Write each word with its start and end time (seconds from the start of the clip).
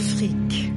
Afrique. 0.00 0.72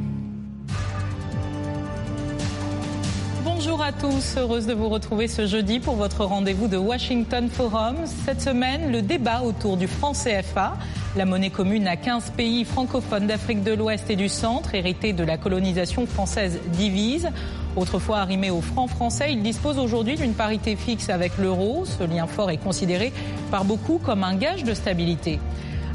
Bonjour 3.46 3.82
à 3.82 3.94
tous, 3.94 4.36
heureuse 4.38 4.66
de 4.66 4.74
vous 4.74 4.90
retrouver 4.90 5.30
ce 5.30 5.48
jeudi 5.48 5.80
pour 5.80 5.96
votre 5.96 6.26
rendez-vous 6.26 6.68
de 6.68 6.76
Washington 6.76 7.48
Forum. 7.50 7.96
Cette 8.26 8.42
semaine, 8.42 8.92
le 8.92 9.02
débat 9.02 9.44
autour 9.44 9.78
du 9.78 9.88
franc 9.88 10.12
CFA, 10.12 10.74
la 11.16 11.24
monnaie 11.24 11.52
commune 11.52 11.88
à 11.88 11.96
15 11.96 12.32
pays 12.36 12.66
francophones 12.66 13.28
d'Afrique 13.28 13.64
de 13.64 13.72
l'Ouest 13.72 14.10
et 14.10 14.18
du 14.18 14.28
Centre, 14.28 14.76
héritée 14.76 15.14
de 15.14 15.24
la 15.24 15.38
colonisation 15.38 16.06
française 16.06 16.60
divise. 16.74 17.30
Autrefois 17.78 18.18
arrimé 18.18 18.52
au 18.52 18.60
franc 18.60 18.88
français, 18.88 19.32
il 19.32 19.42
dispose 19.42 19.80
aujourd'hui 19.80 20.18
d'une 20.18 20.34
parité 20.34 20.76
fixe 20.76 21.10
avec 21.10 21.38
l'euro. 21.38 21.86
Ce 21.86 22.04
lien 22.04 22.28
fort 22.28 22.52
est 22.52 22.58
considéré 22.58 23.14
par 23.52 23.64
beaucoup 23.64 24.00
comme 24.00 24.26
un 24.26 24.36
gage 24.36 24.66
de 24.66 24.74
stabilité. 24.74 25.40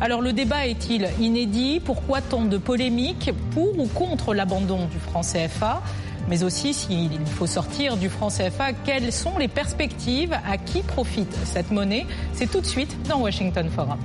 Alors 0.00 0.20
le 0.20 0.32
débat 0.32 0.66
est-il 0.66 1.08
inédit? 1.20 1.80
Pourquoi 1.80 2.20
tant 2.20 2.44
de 2.44 2.56
polémiques 2.56 3.32
pour 3.50 3.78
ou 3.78 3.86
contre 3.88 4.32
l'abandon 4.32 4.86
du 4.86 4.98
franc 4.98 5.22
CFA 5.22 5.82
mais 6.28 6.42
aussi 6.42 6.74
s'il 6.74 7.10
faut 7.26 7.46
sortir 7.46 7.96
du 7.96 8.10
franc 8.10 8.28
CFA, 8.28 8.74
quelles 8.84 9.14
sont 9.14 9.38
les 9.38 9.48
perspectives? 9.48 10.34
À 10.46 10.58
qui 10.58 10.82
profite 10.82 11.34
cette 11.44 11.70
monnaie? 11.70 12.06
C'est 12.34 12.50
tout 12.50 12.60
de 12.60 12.66
suite 12.66 12.94
dans 13.08 13.20
Washington 13.20 13.66
Forum. 13.70 13.98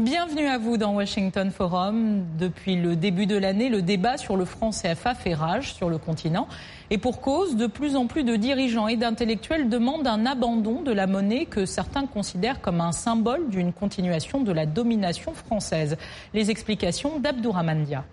Bienvenue 0.00 0.46
à 0.46 0.58
vous 0.58 0.76
dans 0.76 0.94
Washington 0.94 1.50
Forum. 1.50 2.22
Depuis 2.38 2.76
le 2.76 2.94
début 2.94 3.26
de 3.26 3.36
l'année, 3.36 3.68
le 3.68 3.82
débat 3.82 4.16
sur 4.16 4.36
le 4.36 4.44
franc 4.44 4.70
CFA 4.70 5.16
fait 5.16 5.34
rage 5.34 5.74
sur 5.74 5.90
le 5.90 5.98
continent. 5.98 6.46
Et 6.90 6.98
pour 6.98 7.20
cause, 7.20 7.56
de 7.56 7.66
plus 7.66 7.96
en 7.96 8.06
plus 8.06 8.22
de 8.22 8.36
dirigeants 8.36 8.86
et 8.86 8.96
d'intellectuels 8.96 9.68
demandent 9.68 10.06
un 10.06 10.24
abandon 10.24 10.82
de 10.82 10.92
la 10.92 11.08
monnaie 11.08 11.46
que 11.46 11.66
certains 11.66 12.06
considèrent 12.06 12.60
comme 12.60 12.80
un 12.80 12.92
symbole 12.92 13.48
d'une 13.48 13.72
continuation 13.72 14.40
de 14.40 14.52
la 14.52 14.66
domination 14.66 15.34
française. 15.34 15.96
Les 16.32 16.52
explications 16.52 17.18
d'Abdourahmandia. 17.18 18.04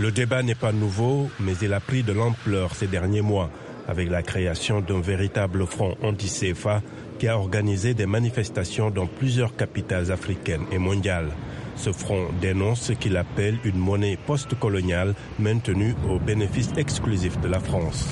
Le 0.00 0.10
débat 0.10 0.42
n'est 0.42 0.56
pas 0.56 0.72
nouveau, 0.72 1.30
mais 1.38 1.52
il 1.62 1.72
a 1.74 1.78
pris 1.78 2.02
de 2.02 2.12
l'ampleur 2.12 2.74
ces 2.74 2.88
derniers 2.88 3.22
mois 3.22 3.50
avec 3.86 4.10
la 4.10 4.22
création 4.22 4.80
d'un 4.80 5.00
véritable 5.00 5.64
front 5.66 5.96
anti-CFA 6.02 6.82
qui 7.22 7.28
a 7.28 7.38
organisé 7.38 7.94
des 7.94 8.06
manifestations 8.06 8.90
dans 8.90 9.06
plusieurs 9.06 9.54
capitales 9.54 10.10
africaines 10.10 10.64
et 10.72 10.78
mondiales. 10.78 11.30
Ce 11.76 11.92
front 11.92 12.26
dénonce 12.40 12.80
ce 12.80 12.94
qu'il 12.94 13.16
appelle 13.16 13.60
une 13.62 13.78
monnaie 13.78 14.18
post-coloniale 14.26 15.14
maintenue 15.38 15.94
au 16.10 16.18
bénéfice 16.18 16.70
exclusif 16.76 17.40
de 17.40 17.46
la 17.46 17.60
France. 17.60 18.08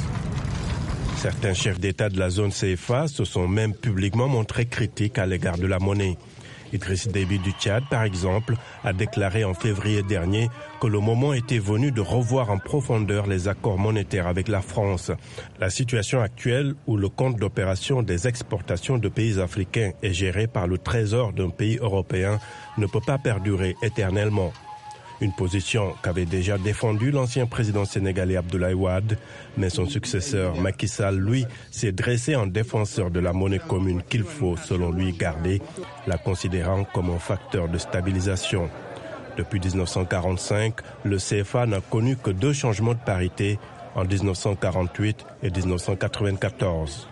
Certains 1.17 1.55
chefs 1.55 1.81
d'État 1.81 2.09
de 2.09 2.21
la 2.21 2.31
zone 2.31 2.53
CFA 2.53 3.09
se 3.09 3.25
sont 3.25 3.49
même 3.49 3.75
publiquement 3.75 4.29
montrés 4.29 4.67
critiques 4.67 5.19
à 5.19 5.27
l'égard 5.27 5.59
de 5.59 5.67
la 5.67 5.81
monnaie. 5.81 6.17
Idriss 6.73 7.09
Déby 7.09 7.39
du 7.39 7.53
Tchad, 7.53 7.85
par 7.91 8.05
exemple, 8.05 8.55
a 8.85 8.93
déclaré 8.93 9.45
en 9.45 9.55
février 9.55 10.03
dernier 10.03 10.49
que 10.81 10.87
le 10.87 11.01
moment 11.01 11.33
était 11.33 11.59
venu 11.59 11.91
de 11.91 12.01
revoir 12.01 12.51
en 12.51 12.59
profondeur 12.59 13.27
les 13.27 13.49
accords 13.49 13.79
monétaires 13.79 14.27
avec 14.27 14.49
la 14.49 14.63
France. 14.63 15.11
La 15.59 15.71
situation 15.71 16.21
actuelle 16.21 16.75
où 16.87 16.97
le 16.97 17.09
compte 17.09 17.37
d'opération 17.37 18.03
des 18.03 18.29
exportations 18.29 18.99
de 18.99 19.09
pays 19.09 19.41
africains 19.41 19.93
est 20.03 20.13
géré 20.13 20.47
par 20.47 20.67
le 20.67 20.79
trésor 20.79 21.33
d'un 21.33 21.51
pays 21.51 21.79
européen 21.79 22.39
ne 22.79 22.87
peut 22.87 23.01
pas 23.05 23.19
perdurer 23.19 23.75
éternellement. 23.83 24.53
Une 25.21 25.33
position 25.33 25.95
qu'avait 26.03 26.25
déjà 26.25 26.57
défendue 26.57 27.11
l'ancien 27.11 27.45
président 27.45 27.85
sénégalais 27.85 28.37
Abdoulaye 28.37 28.73
Wade, 28.73 29.19
mais 29.59 29.69
son 29.69 29.85
successeur 29.85 30.59
Macky 30.59 30.89
Sall, 30.89 31.19
lui, 31.19 31.47
s'est 31.71 31.93
dressé 31.93 32.37
en 32.37 32.47
défenseur 32.47 33.11
de 33.11 33.21
la 33.21 33.35
monnaie 33.35 33.59
commune 33.59 34.03
qu'il 34.03 34.25
faut, 34.25 34.57
selon 34.57 34.91
lui, 34.91 35.13
garder, 35.13 35.61
la 36.07 36.17
considérant 36.17 36.85
comme 36.85 37.11
un 37.11 37.19
facteur 37.19 37.69
de 37.69 37.77
stabilisation. 37.77 38.71
Depuis 39.37 39.61
1945, 39.61 40.75
le 41.05 41.19
CFA 41.19 41.67
n'a 41.67 41.81
connu 41.81 42.17
que 42.17 42.31
deux 42.31 42.55
changements 42.55 42.95
de 42.95 42.99
parité 43.05 43.59
en 43.95 44.05
1948 44.05 45.27
et 45.43 45.51
1994. 45.51 47.10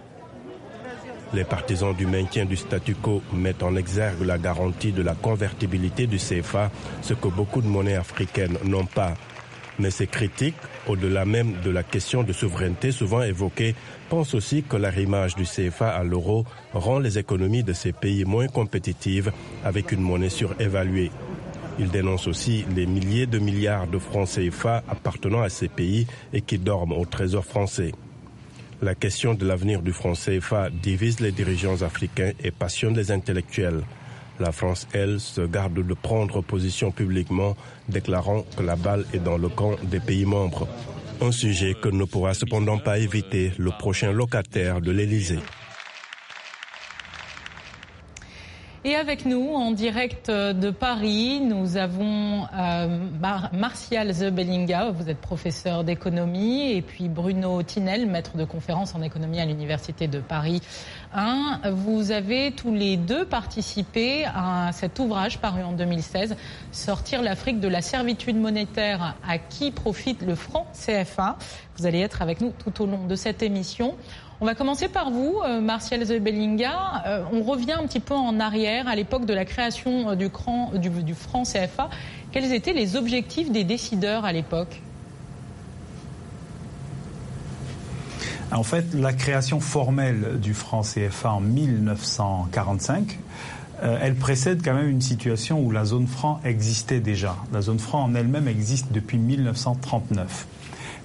Les 1.34 1.44
partisans 1.44 1.94
du 1.94 2.06
maintien 2.06 2.46
du 2.46 2.56
statu 2.56 2.94
quo 2.94 3.22
mettent 3.34 3.62
en 3.62 3.76
exergue 3.76 4.22
la 4.24 4.38
garantie 4.38 4.92
de 4.92 5.02
la 5.02 5.14
convertibilité 5.14 6.06
du 6.06 6.16
CFA, 6.16 6.70
ce 7.02 7.12
que 7.12 7.28
beaucoup 7.28 7.60
de 7.60 7.66
monnaies 7.66 7.96
africaines 7.96 8.56
n'ont 8.64 8.86
pas. 8.86 9.14
Mais 9.78 9.90
ces 9.90 10.06
critiques, 10.06 10.56
au-delà 10.88 11.26
même 11.26 11.52
de 11.62 11.70
la 11.70 11.82
question 11.82 12.22
de 12.22 12.32
souveraineté 12.32 12.92
souvent 12.92 13.22
évoquée, 13.22 13.74
pensent 14.08 14.34
aussi 14.34 14.62
que 14.62 14.76
l'arrimage 14.76 15.36
du 15.36 15.44
CFA 15.44 15.90
à 15.90 16.02
l'euro 16.02 16.46
rend 16.72 16.98
les 16.98 17.18
économies 17.18 17.62
de 17.62 17.74
ces 17.74 17.92
pays 17.92 18.24
moins 18.24 18.48
compétitives 18.48 19.30
avec 19.64 19.92
une 19.92 20.00
monnaie 20.00 20.30
surévaluée. 20.30 21.12
Ils 21.78 21.90
dénoncent 21.90 22.26
aussi 22.26 22.64
les 22.74 22.86
milliers 22.86 23.26
de 23.26 23.38
milliards 23.38 23.86
de 23.86 23.98
francs 23.98 24.30
CFA 24.34 24.82
appartenant 24.88 25.42
à 25.42 25.50
ces 25.50 25.68
pays 25.68 26.06
et 26.32 26.40
qui 26.40 26.58
dorment 26.58 26.94
au 26.94 27.04
trésor 27.04 27.44
français. 27.44 27.92
La 28.80 28.94
question 28.94 29.34
de 29.34 29.44
l'avenir 29.44 29.82
du 29.82 29.92
franc 29.92 30.12
CFA 30.12 30.70
divise 30.70 31.18
les 31.18 31.32
dirigeants 31.32 31.82
africains 31.82 32.30
et 32.44 32.52
passionne 32.52 32.96
les 32.96 33.10
intellectuels. 33.10 33.82
La 34.38 34.52
France, 34.52 34.86
elle, 34.92 35.18
se 35.18 35.40
garde 35.40 35.84
de 35.84 35.94
prendre 35.94 36.42
position 36.42 36.92
publiquement, 36.92 37.56
déclarant 37.88 38.44
que 38.56 38.62
la 38.62 38.76
balle 38.76 39.04
est 39.12 39.18
dans 39.18 39.36
le 39.36 39.48
camp 39.48 39.74
des 39.82 39.98
pays 39.98 40.24
membres. 40.24 40.68
Un 41.20 41.32
sujet 41.32 41.74
que 41.74 41.88
ne 41.88 42.04
pourra 42.04 42.34
cependant 42.34 42.78
pas 42.78 42.98
éviter 42.98 43.52
le 43.58 43.72
prochain 43.76 44.12
locataire 44.12 44.80
de 44.80 44.92
l'Élysée. 44.92 45.40
Et 48.88 48.94
avec 48.96 49.26
nous, 49.26 49.52
en 49.52 49.70
direct 49.70 50.30
de 50.30 50.70
Paris, 50.70 51.40
nous 51.40 51.76
avons 51.76 52.46
euh, 52.56 52.88
Martial 53.52 54.10
Zebellinga, 54.10 54.92
vous 54.92 55.10
êtes 55.10 55.18
professeur 55.20 55.84
d'économie, 55.84 56.72
et 56.72 56.80
puis 56.80 57.10
Bruno 57.10 57.62
Tinel, 57.62 58.06
maître 58.06 58.38
de 58.38 58.46
conférence 58.46 58.94
en 58.94 59.02
économie 59.02 59.40
à 59.40 59.44
l'Université 59.44 60.08
de 60.08 60.20
Paris 60.20 60.62
1. 61.12 61.70
Vous 61.70 62.12
avez 62.12 62.52
tous 62.52 62.72
les 62.72 62.96
deux 62.96 63.26
participé 63.26 64.24
à 64.24 64.70
cet 64.72 64.98
ouvrage 64.98 65.36
paru 65.36 65.62
en 65.62 65.72
2016, 65.72 66.34
Sortir 66.72 67.20
l'Afrique 67.20 67.60
de 67.60 67.68
la 67.68 67.82
servitude 67.82 68.38
monétaire, 68.38 69.16
à 69.28 69.36
qui 69.36 69.70
profite 69.70 70.22
le 70.22 70.34
franc 70.34 70.66
CFA. 70.72 71.36
Vous 71.76 71.84
allez 71.84 72.00
être 72.00 72.22
avec 72.22 72.40
nous 72.40 72.54
tout 72.58 72.82
au 72.82 72.86
long 72.86 73.06
de 73.06 73.14
cette 73.16 73.42
émission. 73.42 73.96
On 74.40 74.46
va 74.46 74.54
commencer 74.54 74.86
par 74.86 75.10
vous, 75.10 75.40
euh, 75.44 75.60
Martial 75.60 76.04
Zebellinga. 76.04 77.02
Euh, 77.06 77.24
on 77.32 77.42
revient 77.42 77.72
un 77.72 77.84
petit 77.88 77.98
peu 77.98 78.14
en 78.14 78.38
arrière 78.38 78.86
à 78.86 78.94
l'époque 78.94 79.26
de 79.26 79.34
la 79.34 79.44
création 79.44 80.10
euh, 80.10 80.14
du, 80.14 80.30
du, 81.02 81.14
franc 81.14 81.42
CFA. 81.42 81.90
Quels 82.30 82.52
étaient 82.52 82.72
les 82.72 82.94
objectifs 82.94 83.50
des 83.50 83.64
décideurs 83.64 84.24
à 84.24 84.32
l'époque? 84.32 84.80
En 88.52 88.62
fait, 88.62 88.94
la 88.94 89.12
création 89.12 89.58
formelle 89.58 90.38
du 90.40 90.54
franc 90.54 90.82
CFA 90.82 91.32
en 91.32 91.40
1945 91.40 93.18
elle 93.80 94.16
précède 94.16 94.60
quand 94.64 94.74
même 94.74 94.88
une 94.88 95.00
situation 95.00 95.60
où 95.60 95.70
la 95.70 95.84
zone 95.84 96.08
franc 96.08 96.40
existait 96.44 96.98
déjà. 96.98 97.36
La 97.52 97.60
zone 97.60 97.78
franc 97.78 98.02
en 98.02 98.16
elle-même 98.16 98.48
existe 98.48 98.90
depuis 98.90 99.18
1939. 99.18 100.48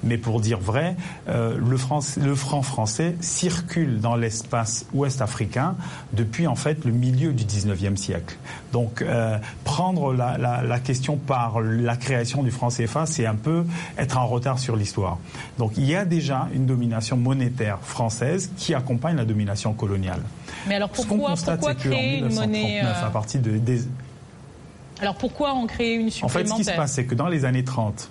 Mais 0.03 0.18
pour 0.18 0.41
dire 0.41 0.59
vrai, 0.59 0.96
euh, 1.30 1.58
le, 1.58 2.36
franc 2.36 2.62
français 2.62 3.16
circule 3.22 4.00
dans 4.00 4.16
l'espace 4.16 4.86
ouest 4.94 5.22
africain 5.22 5.75
depuis 6.12 6.47
en 6.47 6.56
fait 6.56 6.84
le 6.86 6.91
milieu 6.91 7.34
du 7.34 7.46
19e 7.46 7.96
siècle. 7.96 8.36
Donc 8.72 9.01
euh, 9.01 9.38
prendre 9.63 10.13
la, 10.13 10.80
question 10.80 11.18
par 11.18 11.62
la 11.62 11.95
création 11.95 12.44
du 12.44 12.51
franc 12.51 12.69
CFA, 12.69 13.06
c'est 13.06 13.25
un 13.25 13.36
peu 13.36 13.66
être 13.98 14.18
en 14.18 14.28
retard 14.28 14.60
sur 14.60 14.75
l'histoire. 14.75 15.18
Donc 15.57 15.74
il 15.78 15.86
y 15.86 15.95
a 15.95 16.06
déjà 16.06 16.48
une 16.54 16.66
domination 16.66 17.16
monétaire 17.18 17.80
française 17.81 18.51
qui 18.57 18.74
accompagne 18.74 19.16
la 19.16 19.25
domination 19.25 19.74
coloniale. 19.74 20.22
Mais 20.68 20.75
alors 20.75 20.89
pourquoi, 20.89 21.36
pourquoi 21.36 21.75
créer 21.75 22.19
une 22.19 22.33
monnaie 22.33 22.81
à 22.81 23.10
partir 23.10 23.42
de, 23.42 23.57
des... 23.57 23.81
Alors 25.00 25.16
pourquoi 25.16 25.54
en 25.54 25.68
créer 25.68 25.95
une 25.95 26.10
supplémentaire 26.10 26.25
En 26.25 26.30
fait, 26.30 26.50
ce 26.50 26.56
qui 26.56 26.63
se 26.63 26.75
passe, 26.75 26.94
c'est 26.94 27.06
que 27.06 27.16
dans 27.16 27.28
les 27.28 27.45
années 27.45 27.63
30, 27.63 28.10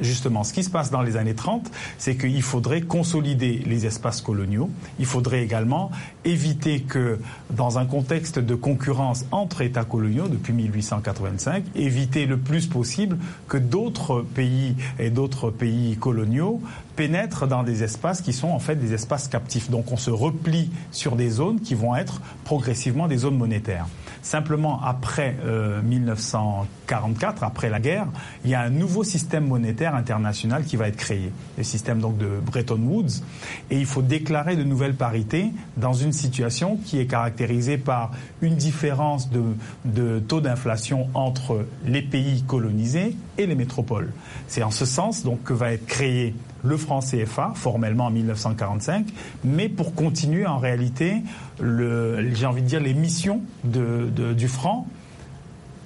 justement, 0.00 0.44
ce 0.44 0.52
qui 0.52 0.62
se 0.62 0.70
passe 0.70 0.90
dans 0.90 1.02
les 1.02 1.16
années 1.16 1.34
30, 1.34 1.70
c'est 1.98 2.16
qu'il 2.16 2.42
faudrait 2.42 2.82
consolider 2.82 3.62
les 3.66 3.86
espaces 3.86 4.20
coloniaux. 4.20 4.70
Il 4.98 5.06
faudrait 5.06 5.42
également 5.42 5.90
éviter 6.24 6.80
que, 6.80 7.18
dans 7.50 7.78
un 7.78 7.86
contexte 7.86 8.38
de 8.38 8.54
concurrence 8.54 9.24
entre 9.30 9.62
États 9.62 9.84
coloniaux 9.84 10.28
depuis 10.28 10.52
1885, 10.52 11.64
éviter 11.74 12.26
le 12.26 12.36
plus 12.36 12.66
possible 12.66 13.18
que 13.48 13.58
d'autres 13.58 14.22
pays 14.22 14.74
et 14.98 15.10
d'autres 15.10 15.50
pays 15.50 15.96
coloniaux 15.96 16.60
pénètrent 16.96 17.46
dans 17.46 17.62
des 17.62 17.82
espaces 17.82 18.22
qui 18.22 18.32
sont 18.32 18.48
en 18.48 18.58
fait 18.58 18.76
des 18.76 18.94
espaces 18.94 19.28
captifs. 19.28 19.70
Donc 19.70 19.92
on 19.92 19.96
se 19.96 20.10
replie 20.10 20.70
sur 20.90 21.16
des 21.16 21.30
zones 21.30 21.60
qui 21.60 21.74
vont 21.74 21.94
être 21.94 22.20
progressivement 22.44 23.06
des 23.06 23.18
zones 23.18 23.36
monétaires. 23.36 23.86
Simplement, 24.26 24.82
après 24.82 25.36
1944, 25.84 27.44
euh, 27.44 27.46
après 27.46 27.70
la 27.70 27.78
guerre, 27.78 28.08
il 28.44 28.50
y 28.50 28.56
a 28.56 28.60
un 28.60 28.70
nouveau 28.70 29.04
système 29.04 29.46
monétaire 29.46 29.94
international 29.94 30.64
qui 30.64 30.74
va 30.74 30.88
être 30.88 30.96
créé, 30.96 31.30
le 31.56 31.62
système 31.62 32.00
donc 32.00 32.18
de 32.18 32.26
Bretton 32.44 32.80
Woods, 32.82 33.22
et 33.70 33.78
il 33.78 33.86
faut 33.86 34.02
déclarer 34.02 34.56
de 34.56 34.64
nouvelles 34.64 34.96
parités 34.96 35.52
dans 35.76 35.92
une 35.92 36.10
situation 36.10 36.76
qui 36.76 36.98
est 36.98 37.06
caractérisée 37.06 37.78
par 37.78 38.10
une 38.42 38.56
différence 38.56 39.30
de, 39.30 39.42
de 39.84 40.18
taux 40.18 40.40
d'inflation 40.40 41.06
entre 41.14 41.64
les 41.84 42.02
pays 42.02 42.42
colonisés 42.42 43.14
et 43.38 43.46
les 43.46 43.54
métropoles. 43.54 44.12
C'est 44.48 44.64
en 44.64 44.72
ce 44.72 44.86
sens 44.86 45.22
donc 45.22 45.44
que 45.44 45.52
va 45.52 45.72
être 45.72 45.86
créé 45.86 46.34
le 46.64 46.76
franc 46.76 47.00
CFA, 47.00 47.52
formellement 47.54 48.06
en 48.06 48.10
1945, 48.10 49.06
mais 49.44 49.68
pour 49.68 49.94
continuer 49.94 50.46
en 50.46 50.58
réalité, 50.58 51.22
j'ai 51.60 52.46
envie 52.46 52.62
de 52.62 52.66
dire, 52.66 52.80
les 52.80 52.94
missions 52.94 53.40
du 53.64 54.48
franc 54.48 54.86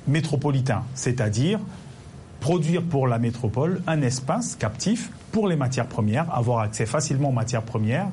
métropolitain, 0.09 0.83
c'est-à-dire 0.95 1.61
produire 2.41 2.83
pour 2.83 3.07
la 3.07 3.19
métropole 3.19 3.83
un 3.87 4.01
espace 4.01 4.57
captif 4.57 5.11
pour 5.31 5.47
les 5.47 5.57
matières 5.57 5.87
premières, 5.87 6.35
avoir 6.35 6.61
accès 6.61 6.87
facilement 6.87 7.29
aux 7.29 7.33
matières 7.33 7.63
premières 7.63 8.09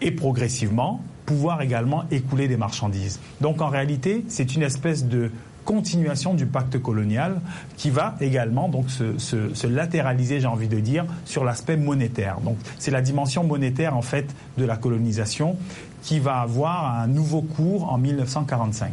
et 0.00 0.10
progressivement 0.10 1.02
pouvoir 1.26 1.60
également 1.62 2.04
écouler 2.10 2.48
des 2.48 2.56
marchandises. 2.56 3.20
Donc 3.40 3.60
en 3.60 3.68
réalité, 3.68 4.24
c'est 4.28 4.56
une 4.56 4.62
espèce 4.62 5.04
de 5.04 5.30
continuation 5.70 6.34
du 6.34 6.46
pacte 6.46 6.82
colonial 6.82 7.40
qui 7.76 7.90
va 7.90 8.16
également 8.20 8.68
donc 8.68 8.90
se, 8.90 9.18
se, 9.18 9.66
latéraliser, 9.68 10.40
j'ai 10.40 10.48
envie 10.48 10.66
de 10.66 10.80
dire, 10.80 11.06
sur 11.24 11.44
l'aspect 11.44 11.76
monétaire. 11.76 12.40
Donc 12.40 12.56
c'est 12.80 12.90
la 12.90 13.00
dimension 13.00 13.44
monétaire 13.44 13.96
en 13.96 14.02
fait 14.02 14.26
de 14.58 14.64
la 14.64 14.76
colonisation 14.76 15.56
qui 16.02 16.18
va 16.18 16.40
avoir 16.40 17.00
un 17.00 17.06
nouveau 17.06 17.42
cours 17.42 17.92
en 17.92 17.98
1945. 17.98 18.90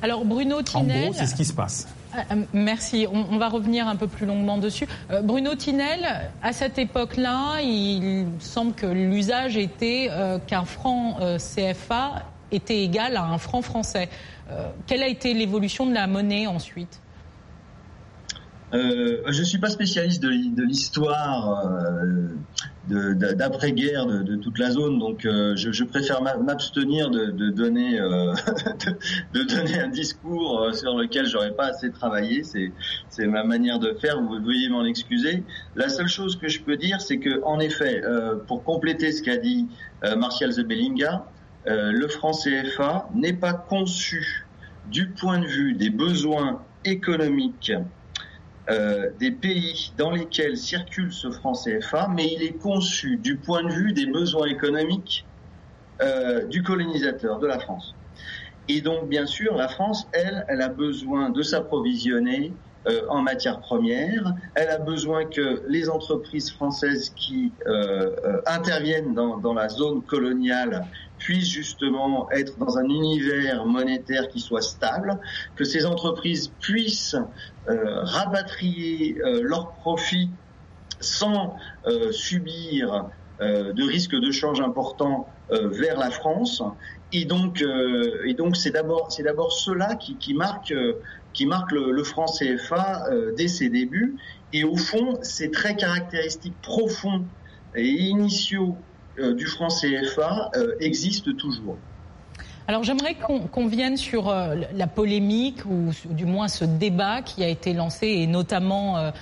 Alors 0.00 0.24
Bruno 0.24 0.62
Tinel, 0.62 0.96
en 0.96 1.04
gros, 1.08 1.14
c'est 1.14 1.26
ce 1.26 1.34
qui 1.34 1.44
se 1.44 1.52
passe. 1.52 1.88
Ah, 2.14 2.22
euh, 2.30 2.44
merci. 2.54 3.06
On, 3.12 3.36
va 3.36 3.50
revenir 3.50 3.86
un 3.86 3.96
peu 3.96 4.06
plus 4.06 4.24
longuement 4.24 4.56
dessus. 4.56 4.86
Euh, 5.10 5.20
Bruno 5.20 5.54
Tinel, 5.56 6.30
à 6.42 6.54
cette 6.54 6.78
époque-là, 6.78 7.60
il 7.60 8.28
semble 8.38 8.72
que 8.72 8.86
l'usage 8.86 9.58
était 9.58 10.08
euh, 10.10 10.38
qu'un 10.38 10.64
franc 10.64 11.18
CFA 11.36 12.22
était 12.50 12.82
égal 12.82 13.16
à 13.16 13.24
un 13.24 13.38
franc 13.38 13.60
français. 13.60 14.08
Euh, 14.50 14.68
quelle 14.86 15.02
a 15.02 15.08
été 15.08 15.32
l'évolution 15.32 15.86
de 15.86 15.94
la 15.94 16.06
monnaie 16.06 16.46
ensuite 16.46 17.00
euh, 18.72 19.22
je 19.28 19.38
ne 19.38 19.44
suis 19.44 19.58
pas 19.58 19.70
spécialiste 19.70 20.20
de, 20.20 20.64
l'histoire 20.64 21.64
euh, 22.90 23.14
d'après-guerre 23.14 24.04
de, 24.06 24.34
toute 24.34 24.58
la 24.58 24.72
zone, 24.72 24.98
donc 24.98 25.20
je, 25.22 25.84
préfère 25.84 26.22
m'abstenir 26.22 27.08
de, 27.08 27.50
donner, 27.50 27.92
de, 29.32 29.42
donner 29.44 29.78
un 29.78 29.88
discours 29.90 30.74
sur 30.74 30.96
lequel 30.96 31.26
j'aurais 31.26 31.52
pas 31.52 31.66
assez 31.66 31.92
travaillé. 31.92 32.42
C'est 32.42 33.26
ma 33.28 33.44
manière 33.44 33.78
de 33.78 33.92
faire. 33.92 34.20
Vous 34.20 34.42
veuillez 34.42 34.68
m'en 34.70 34.84
excuser. 34.84 35.44
La 35.76 35.88
seule 35.88 36.08
chose 36.08 36.36
que 36.36 36.48
je 36.48 36.60
peux 36.60 36.76
dire, 36.76 37.00
c'est 37.00 37.18
que 37.18 37.44
en 37.44 37.60
effet, 37.60 38.02
pour 38.48 38.64
compléter 38.64 39.12
ce 39.12 39.22
qu'a 39.22 39.36
dit 39.36 39.68
Martial 40.16 40.50
Zebelinga, 40.50 41.26
euh, 41.66 41.92
le 41.92 42.08
franc 42.08 42.32
CFA 42.32 43.08
n'est 43.14 43.32
pas 43.32 43.54
conçu 43.54 44.46
du 44.86 45.08
point 45.08 45.38
de 45.38 45.46
vue 45.46 45.72
des 45.72 45.88
besoins 45.88 46.62
économiques 46.84 47.72
euh, 48.70 49.10
des 49.18 49.30
pays 49.30 49.92
dans 49.96 50.10
lesquels 50.10 50.56
circule 50.56 51.12
ce 51.12 51.30
franc 51.30 51.52
CFA, 51.52 52.08
mais 52.14 52.26
il 52.32 52.42
est 52.42 52.58
conçu 52.58 53.16
du 53.16 53.36
point 53.36 53.62
de 53.62 53.72
vue 53.72 53.92
des 53.92 54.06
besoins 54.06 54.46
économiques 54.46 55.24
euh, 56.02 56.44
du 56.44 56.62
colonisateur, 56.62 57.38
de 57.38 57.46
la 57.46 57.58
France. 57.58 57.94
Et 58.68 58.80
donc, 58.80 59.08
bien 59.08 59.26
sûr, 59.26 59.54
la 59.54 59.68
France, 59.68 60.06
elle, 60.12 60.44
elle 60.48 60.62
a 60.62 60.68
besoin 60.68 61.30
de 61.30 61.42
s'approvisionner 61.42 62.52
en 63.08 63.22
matières 63.22 63.60
premières. 63.60 64.34
Elle 64.54 64.68
a 64.68 64.78
besoin 64.78 65.24
que 65.24 65.62
les 65.68 65.88
entreprises 65.88 66.52
françaises 66.52 67.10
qui 67.16 67.50
interviennent 68.46 69.14
dans, 69.14 69.38
dans, 69.38 69.54
la 69.54 69.70
zone 69.70 70.02
coloniale 70.02 70.86
puissent 71.18 71.50
justement 71.50 72.30
être 72.30 72.58
dans 72.58 72.78
un 72.78 72.84
univers 72.84 73.64
monétaire 73.66 74.28
qui 74.28 74.40
soit 74.40 74.62
stable, 74.62 75.18
que 75.56 75.64
ces 75.64 75.86
entreprises 75.86 76.52
puissent 76.60 77.16
euh, 77.68 78.00
rapatrier 78.02 79.18
euh, 79.22 79.40
leurs 79.42 79.72
profits 79.72 80.30
sans 81.00 81.56
euh, 81.86 82.12
subir 82.12 83.06
de 83.40 83.82
risques 83.82 84.14
de 84.14 84.30
change 84.30 84.60
importants 84.60 85.28
vers 85.50 85.98
la 85.98 86.10
France. 86.12 86.62
Et 87.12 87.24
donc, 87.24 87.64
et 88.24 88.34
donc, 88.34 88.56
c'est 88.56 88.70
d'abord, 88.70 89.10
c'est 89.10 89.24
d'abord 89.24 89.52
cela 89.52 89.96
qui, 89.96 90.16
qui 90.18 90.34
marque, 90.34 90.72
qui 91.32 91.44
marque 91.44 91.72
le, 91.72 91.90
le 91.90 92.04
franc 92.04 92.26
CFA 92.26 93.08
dès 93.36 93.48
ses 93.48 93.70
débuts. 93.70 94.16
Et 94.52 94.62
au 94.62 94.76
fond, 94.76 95.18
c'est 95.22 95.50
très 95.50 95.74
caractéristique 95.74 96.54
profond 96.62 97.24
et 97.74 97.88
initiaux 97.88 98.76
euh, 98.76 98.93
du 99.18 99.46
franc 99.46 99.68
CFA 99.68 100.50
euh, 100.56 100.74
existe 100.80 101.36
toujours. 101.36 101.76
Alors 102.66 102.82
j'aimerais 102.82 103.14
qu'on 103.14 103.66
vienne 103.66 103.98
sur 103.98 104.30
euh, 104.30 104.54
la 104.72 104.86
polémique 104.86 105.66
ou, 105.66 105.90
du 106.08 106.24
moins 106.24 106.48
ce 106.48 106.64
débat 106.64 107.20
qui 107.20 107.44
a 107.44 107.48
été 107.48 107.74
lancé 107.74 108.06
et 108.06 108.26
notamment 108.26 109.12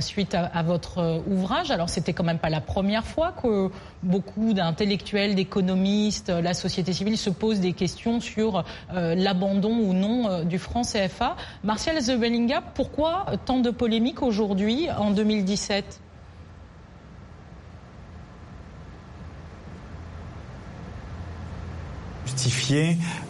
suite 0.00 0.34
à, 0.34 0.62
votre 0.62 1.22
ouvrage. 1.26 1.70
Alors 1.70 1.88
c'était 1.88 2.12
quand 2.12 2.24
même 2.24 2.38
pas 2.38 2.50
la 2.50 2.60
première 2.60 3.06
fois 3.06 3.32
que 3.32 3.70
beaucoup 4.02 4.52
d'intellectuels, 4.52 5.34
d'économistes, 5.34 6.28
la 6.28 6.52
société 6.52 6.92
civile 6.92 7.16
se 7.16 7.30
posent 7.30 7.60
des 7.60 7.72
questions 7.72 8.20
sur 8.20 8.64
l'abandon 8.92 9.78
ou 9.78 9.94
non 9.94 10.44
du 10.44 10.58
franc 10.58 10.82
CFA. 10.82 11.36
Martial 11.64 11.98
Zebellinga, 11.98 12.62
pourquoi 12.74 13.24
tant 13.46 13.60
de 13.60 13.70
polémiques 13.70 14.22
aujourd'hui 14.22 14.90
en 14.90 15.10
2017 15.10 16.02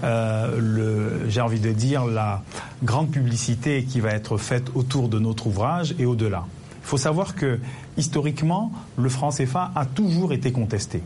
euh, 0.05 1.29
j'ai 1.29 1.41
envie 1.41 1.61
de 1.61 1.73
dire, 1.73 2.05
la 2.07 2.43
grande 2.83 3.11
publicité 3.11 3.85
qui 3.85 4.01
va 4.01 4.11
être 4.11 4.37
faite 4.37 4.69
autour 4.75 5.09
de 5.09 5.19
notre 5.19 5.47
ouvrage 5.47 5.95
et 5.99 6.07
au-delà. 6.07 6.45
Il 6.83 6.87
faut 6.87 6.97
savoir 6.97 7.35
que 7.35 7.59
historiquement, 7.97 8.73
le 8.97 9.09
franc 9.09 9.31
CFA 9.31 9.73
a 9.75 9.85
toujours 9.85 10.33
été 10.33 10.53
contesté. 10.53 11.03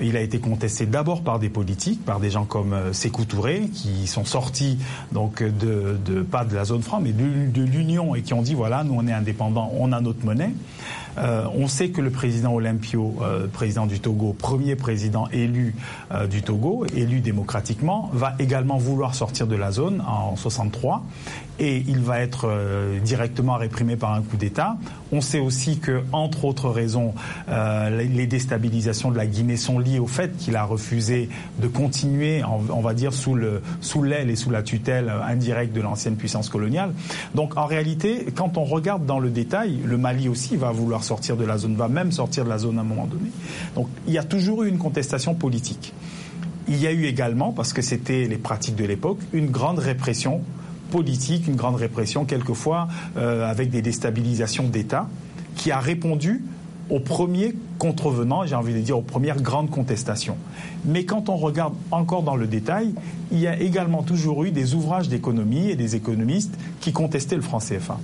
Il 0.00 0.16
a 0.16 0.20
été 0.20 0.38
contesté 0.38 0.86
d'abord 0.86 1.22
par 1.22 1.38
des 1.38 1.48
politiques, 1.48 2.04
par 2.04 2.20
des 2.20 2.30
gens 2.30 2.44
comme 2.44 2.72
euh, 2.72 2.92
Sékou 2.92 3.24
Touré, 3.24 3.68
qui 3.72 4.06
sont 4.06 4.24
sortis 4.24 4.78
donc 5.12 5.42
de, 5.42 6.22
pas 6.22 6.44
de 6.44 6.54
la 6.54 6.64
zone 6.64 6.82
franc, 6.82 7.00
mais 7.00 7.12
de, 7.12 7.62
l'Union 7.62 8.14
et 8.14 8.22
qui 8.22 8.34
ont 8.34 8.42
dit 8.42 8.54
voilà, 8.54 8.84
nous 8.84 8.94
on 8.96 9.06
est 9.06 9.12
indépendants, 9.12 9.72
on 9.76 9.92
a 9.92 10.00
notre 10.00 10.24
monnaie. 10.24 10.52
Euh, 11.18 11.46
on 11.54 11.66
sait 11.66 11.88
que 11.88 12.02
le 12.02 12.10
président 12.10 12.52
Olympio, 12.52 13.16
euh, 13.22 13.46
président 13.46 13.86
du 13.86 14.00
Togo, 14.00 14.34
premier 14.34 14.76
président 14.76 15.28
élu 15.32 15.74
du 16.28 16.42
Togo, 16.42 16.84
élu 16.94 17.20
démocratiquement, 17.20 18.10
va 18.12 18.34
également 18.38 18.76
vouloir 18.76 19.14
sortir 19.14 19.46
de 19.46 19.56
la 19.56 19.72
zone 19.72 20.02
en 20.06 20.36
63 20.36 21.02
et 21.58 21.82
il 21.88 22.00
va 22.00 22.20
être 22.20 22.50
directement 23.02 23.54
réprimé 23.54 23.96
par 23.96 24.12
un 24.12 24.20
coup 24.20 24.36
d'État. 24.36 24.76
On 25.10 25.22
sait 25.22 25.40
aussi 25.40 25.78
que, 25.78 26.02
entre 26.26 26.44
autres 26.44 26.68
raisons, 26.68 27.14
les 27.48 28.26
déstabilisations 28.26 29.10
de 29.10 29.16
la 29.16 29.26
Guinée 29.26 29.56
sont 29.56 29.78
liées 29.78 29.98
au 29.98 30.06
fait 30.06 30.36
qu'il 30.36 30.56
a 30.56 30.64
refusé 30.64 31.28
de 31.60 31.68
continuer, 31.68 32.42
on 32.44 32.80
va 32.80 32.94
dire, 32.94 33.12
sous 33.12 33.34
l'aile 34.02 34.30
et 34.30 34.36
sous 34.36 34.50
la 34.50 34.62
tutelle 34.62 35.12
indirecte 35.26 35.72
de 35.72 35.80
l'ancienne 35.80 36.16
puissance 36.16 36.48
coloniale. 36.48 36.90
Donc, 37.34 37.56
en 37.56 37.66
réalité, 37.66 38.26
quand 38.34 38.58
on 38.58 38.64
regarde 38.64 39.06
dans 39.06 39.18
le 39.18 39.30
détail, 39.30 39.78
le 39.84 39.96
Mali 39.96 40.28
aussi 40.28 40.56
va 40.56 40.70
vouloir 40.70 41.04
sortir 41.04 41.36
de 41.36 41.44
la 41.44 41.58
zone, 41.58 41.76
va 41.76 41.88
même 41.88 42.12
sortir 42.12 42.44
de 42.44 42.48
la 42.48 42.58
zone 42.58 42.78
à 42.78 42.80
un 42.80 42.84
moment 42.84 43.06
donné. 43.06 43.30
Donc 43.74 43.88
il 44.06 44.12
y 44.12 44.18
a 44.18 44.24
toujours 44.24 44.64
eu 44.64 44.68
une 44.68 44.78
contestation 44.78 45.34
politique. 45.34 45.92
Il 46.68 46.76
y 46.76 46.86
a 46.86 46.92
eu 46.92 47.04
également, 47.04 47.52
parce 47.52 47.72
que 47.72 47.82
c'était 47.82 48.26
les 48.26 48.38
pratiques 48.38 48.76
de 48.76 48.84
l'époque, 48.84 49.18
une 49.32 49.50
grande 49.50 49.78
répression 49.78 50.42
politique, 50.90 51.46
une 51.46 51.56
grande 51.56 51.76
répression 51.76 52.24
quelquefois 52.24 52.88
euh, 53.16 53.48
avec 53.48 53.70
des 53.70 53.82
déstabilisations 53.82 54.64
d'État, 54.64 55.08
qui 55.56 55.70
a 55.70 55.80
répondu 55.80 56.44
aux 56.88 57.00
premiers 57.00 57.54
contrevenants, 57.78 58.46
j'ai 58.46 58.54
envie 58.54 58.74
de 58.74 58.80
dire 58.80 58.96
aux 58.96 59.02
premières 59.02 59.42
grandes 59.42 59.70
contestations. 59.70 60.36
Mais 60.84 61.04
quand 61.04 61.28
on 61.28 61.36
regarde 61.36 61.74
encore 61.90 62.22
dans 62.22 62.36
le 62.36 62.46
détail, 62.46 62.94
il 63.32 63.40
y 63.40 63.46
a 63.46 63.58
également 63.58 64.02
toujours 64.02 64.44
eu 64.44 64.50
des 64.52 64.74
ouvrages 64.74 65.08
d'économie 65.08 65.68
et 65.68 65.76
des 65.76 65.96
économistes 65.96 66.56
qui 66.80 66.92
contestaient 66.92 67.36
le 67.36 67.42
franc 67.42 67.58
CFA. 67.58 67.98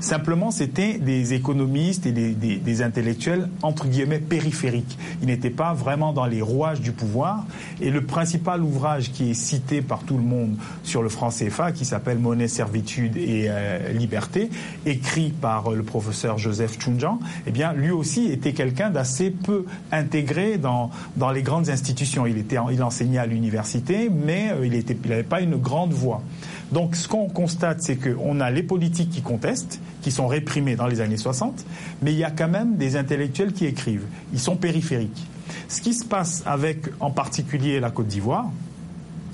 Simplement, 0.00 0.52
c'était 0.52 0.98
des 0.98 1.34
économistes 1.34 2.06
et 2.06 2.12
des, 2.12 2.32
des, 2.34 2.82
intellectuels 2.82 3.48
entre 3.62 3.88
guillemets 3.88 4.20
périphériques. 4.20 4.96
Ils 5.22 5.26
n'étaient 5.26 5.50
pas 5.50 5.74
vraiment 5.74 6.12
dans 6.12 6.26
les 6.26 6.40
rouages 6.40 6.80
du 6.80 6.92
pouvoir. 6.92 7.44
Et 7.80 7.90
le 7.90 8.02
principal 8.02 8.62
ouvrage 8.62 9.10
qui 9.10 9.30
est 9.30 9.34
cité 9.34 9.82
par 9.82 10.04
tout 10.04 10.16
le 10.16 10.22
monde 10.22 10.56
sur 10.84 11.02
le 11.02 11.08
franc 11.08 11.30
CFA, 11.30 11.72
qui 11.72 11.84
s'appelle 11.84 12.18
Monnaie, 12.18 12.46
servitude 12.46 13.16
et 13.16 13.46
euh, 13.48 13.92
liberté, 13.92 14.50
écrit 14.86 15.30
par 15.30 15.72
le 15.72 15.82
professeur 15.82 16.38
Joseph 16.38 16.78
Chunjan, 16.78 17.18
eh 17.46 17.50
bien, 17.50 17.72
lui 17.72 17.90
aussi 17.90 18.30
était 18.30 18.52
quelqu'un 18.52 18.90
d'assez 18.90 19.30
peu 19.30 19.64
intégré 19.90 20.58
dans, 20.58 20.90
dans 21.16 21.32
les 21.32 21.42
grandes 21.42 21.70
institutions. 21.70 22.24
Il, 22.24 22.38
était, 22.38 22.58
il 22.70 22.82
enseignait 22.84 23.18
à 23.18 23.26
l'université, 23.26 24.10
mais 24.10 24.52
euh, 24.52 24.64
il 24.64 24.72
n'avait 25.08 25.22
pas 25.24 25.40
une 25.40 25.56
grande 25.56 25.92
voix. 25.92 26.22
Donc 26.72 26.96
ce 26.96 27.08
qu'on 27.08 27.28
constate, 27.28 27.80
c'est 27.80 27.96
qu'on 27.96 28.40
a 28.40 28.50
les 28.50 28.62
politiques 28.62 29.10
qui 29.10 29.22
contestent, 29.22 29.80
qui 30.02 30.10
sont 30.10 30.26
réprimés 30.26 30.76
dans 30.76 30.86
les 30.86 31.00
années 31.00 31.16
60, 31.16 31.64
mais 32.02 32.12
il 32.12 32.18
y 32.18 32.24
a 32.24 32.30
quand 32.30 32.48
même 32.48 32.76
des 32.76 32.96
intellectuels 32.96 33.52
qui 33.52 33.64
écrivent. 33.64 34.06
Ils 34.32 34.40
sont 34.40 34.56
périphériques. 34.56 35.26
Ce 35.68 35.80
qui 35.80 35.94
se 35.94 36.04
passe 36.04 36.42
avec 36.46 36.86
en 37.00 37.10
particulier 37.10 37.80
la 37.80 37.90
Côte 37.90 38.08
d'Ivoire, 38.08 38.50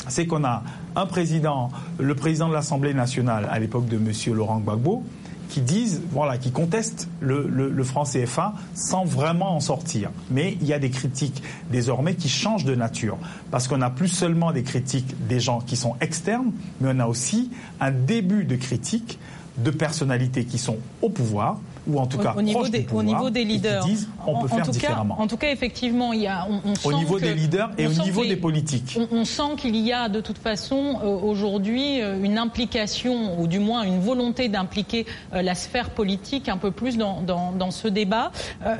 c'est 0.08 0.26
qu'on 0.26 0.44
a 0.44 0.62
un 0.96 1.06
président, 1.06 1.70
le 1.98 2.14
président 2.14 2.48
de 2.48 2.54
l'Assemblée 2.54 2.94
nationale 2.94 3.48
à 3.50 3.58
l'époque 3.58 3.88
de 3.88 3.96
M. 3.96 4.12
Laurent 4.34 4.60
Gbagbo, 4.60 5.02
qui 5.48 5.60
disent, 5.60 6.02
voilà, 6.10 6.38
qui 6.38 6.50
contestent 6.50 7.08
le, 7.20 7.48
le, 7.48 7.84
franc 7.84 8.04
CFA 8.04 8.54
sans 8.74 9.04
vraiment 9.04 9.54
en 9.54 9.60
sortir. 9.60 10.10
Mais 10.30 10.56
il 10.60 10.66
y 10.66 10.72
a 10.72 10.78
des 10.78 10.90
critiques 10.90 11.42
désormais 11.70 12.14
qui 12.14 12.28
changent 12.28 12.64
de 12.64 12.74
nature. 12.74 13.18
Parce 13.50 13.68
qu'on 13.68 13.78
n'a 13.78 13.90
plus 13.90 14.08
seulement 14.08 14.52
des 14.52 14.62
critiques 14.62 15.14
des 15.28 15.40
gens 15.40 15.60
qui 15.60 15.76
sont 15.76 15.96
externes, 16.00 16.52
mais 16.80 16.90
on 16.94 16.98
a 16.98 17.06
aussi 17.06 17.50
un 17.80 17.90
début 17.90 18.44
de 18.44 18.56
critiques 18.56 19.18
de 19.58 19.70
personnalités 19.70 20.44
qui 20.44 20.58
sont 20.58 20.78
au 21.02 21.08
pouvoir, 21.08 21.58
ou 21.86 21.98
en 21.98 22.06
tout 22.06 22.18
cas 22.18 22.34
au, 22.36 22.42
niveau 22.42 22.66
des, 22.68 22.86
au 22.92 23.02
niveau 23.02 23.30
des 23.30 23.44
leaders. 23.44 23.84
disent 23.84 24.08
on 24.26 24.38
peut 24.40 24.46
en, 24.46 24.48
faire 24.48 24.64
tout 24.64 24.70
différemment. 24.70 25.16
Cas, 25.16 25.22
en 25.22 25.26
tout 25.26 25.36
cas, 25.36 25.50
effectivement, 25.50 26.12
il 26.12 26.22
y 26.22 26.26
a. 26.26 26.46
On, 26.48 26.88
au 26.88 26.92
niveau 26.92 27.18
des 27.18 27.34
leaders 27.34 27.70
et 27.78 27.86
au 27.86 27.92
niveau 27.92 28.24
des 28.24 28.36
politiques. 28.36 28.98
On, 29.10 29.24
sent 29.24 29.56
qu'il 29.56 29.76
y 29.76 29.92
a 29.92 30.08
de 30.08 30.20
toute 30.20 30.38
façon 30.38 30.98
euh, 31.02 31.06
aujourd'hui 31.06 32.00
euh, 32.00 32.22
une 32.22 32.38
implication, 32.38 33.40
ou 33.40 33.46
du 33.46 33.58
moins 33.58 33.82
une 33.82 34.00
volonté 34.00 34.48
d'impliquer 34.48 35.06
euh, 35.32 35.42
la 35.42 35.54
sphère 35.54 35.90
politique 35.90 36.48
un 36.48 36.56
peu 36.56 36.70
plus 36.70 36.96
dans, 36.96 37.20
dans, 37.22 37.52
dans 37.52 37.70
ce 37.70 37.88
débat. 37.88 38.32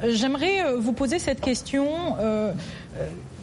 J'aimerais 0.09 0.75
vous 0.79 0.93
poser 0.93 1.19
cette 1.19 1.41
question. 1.41 1.87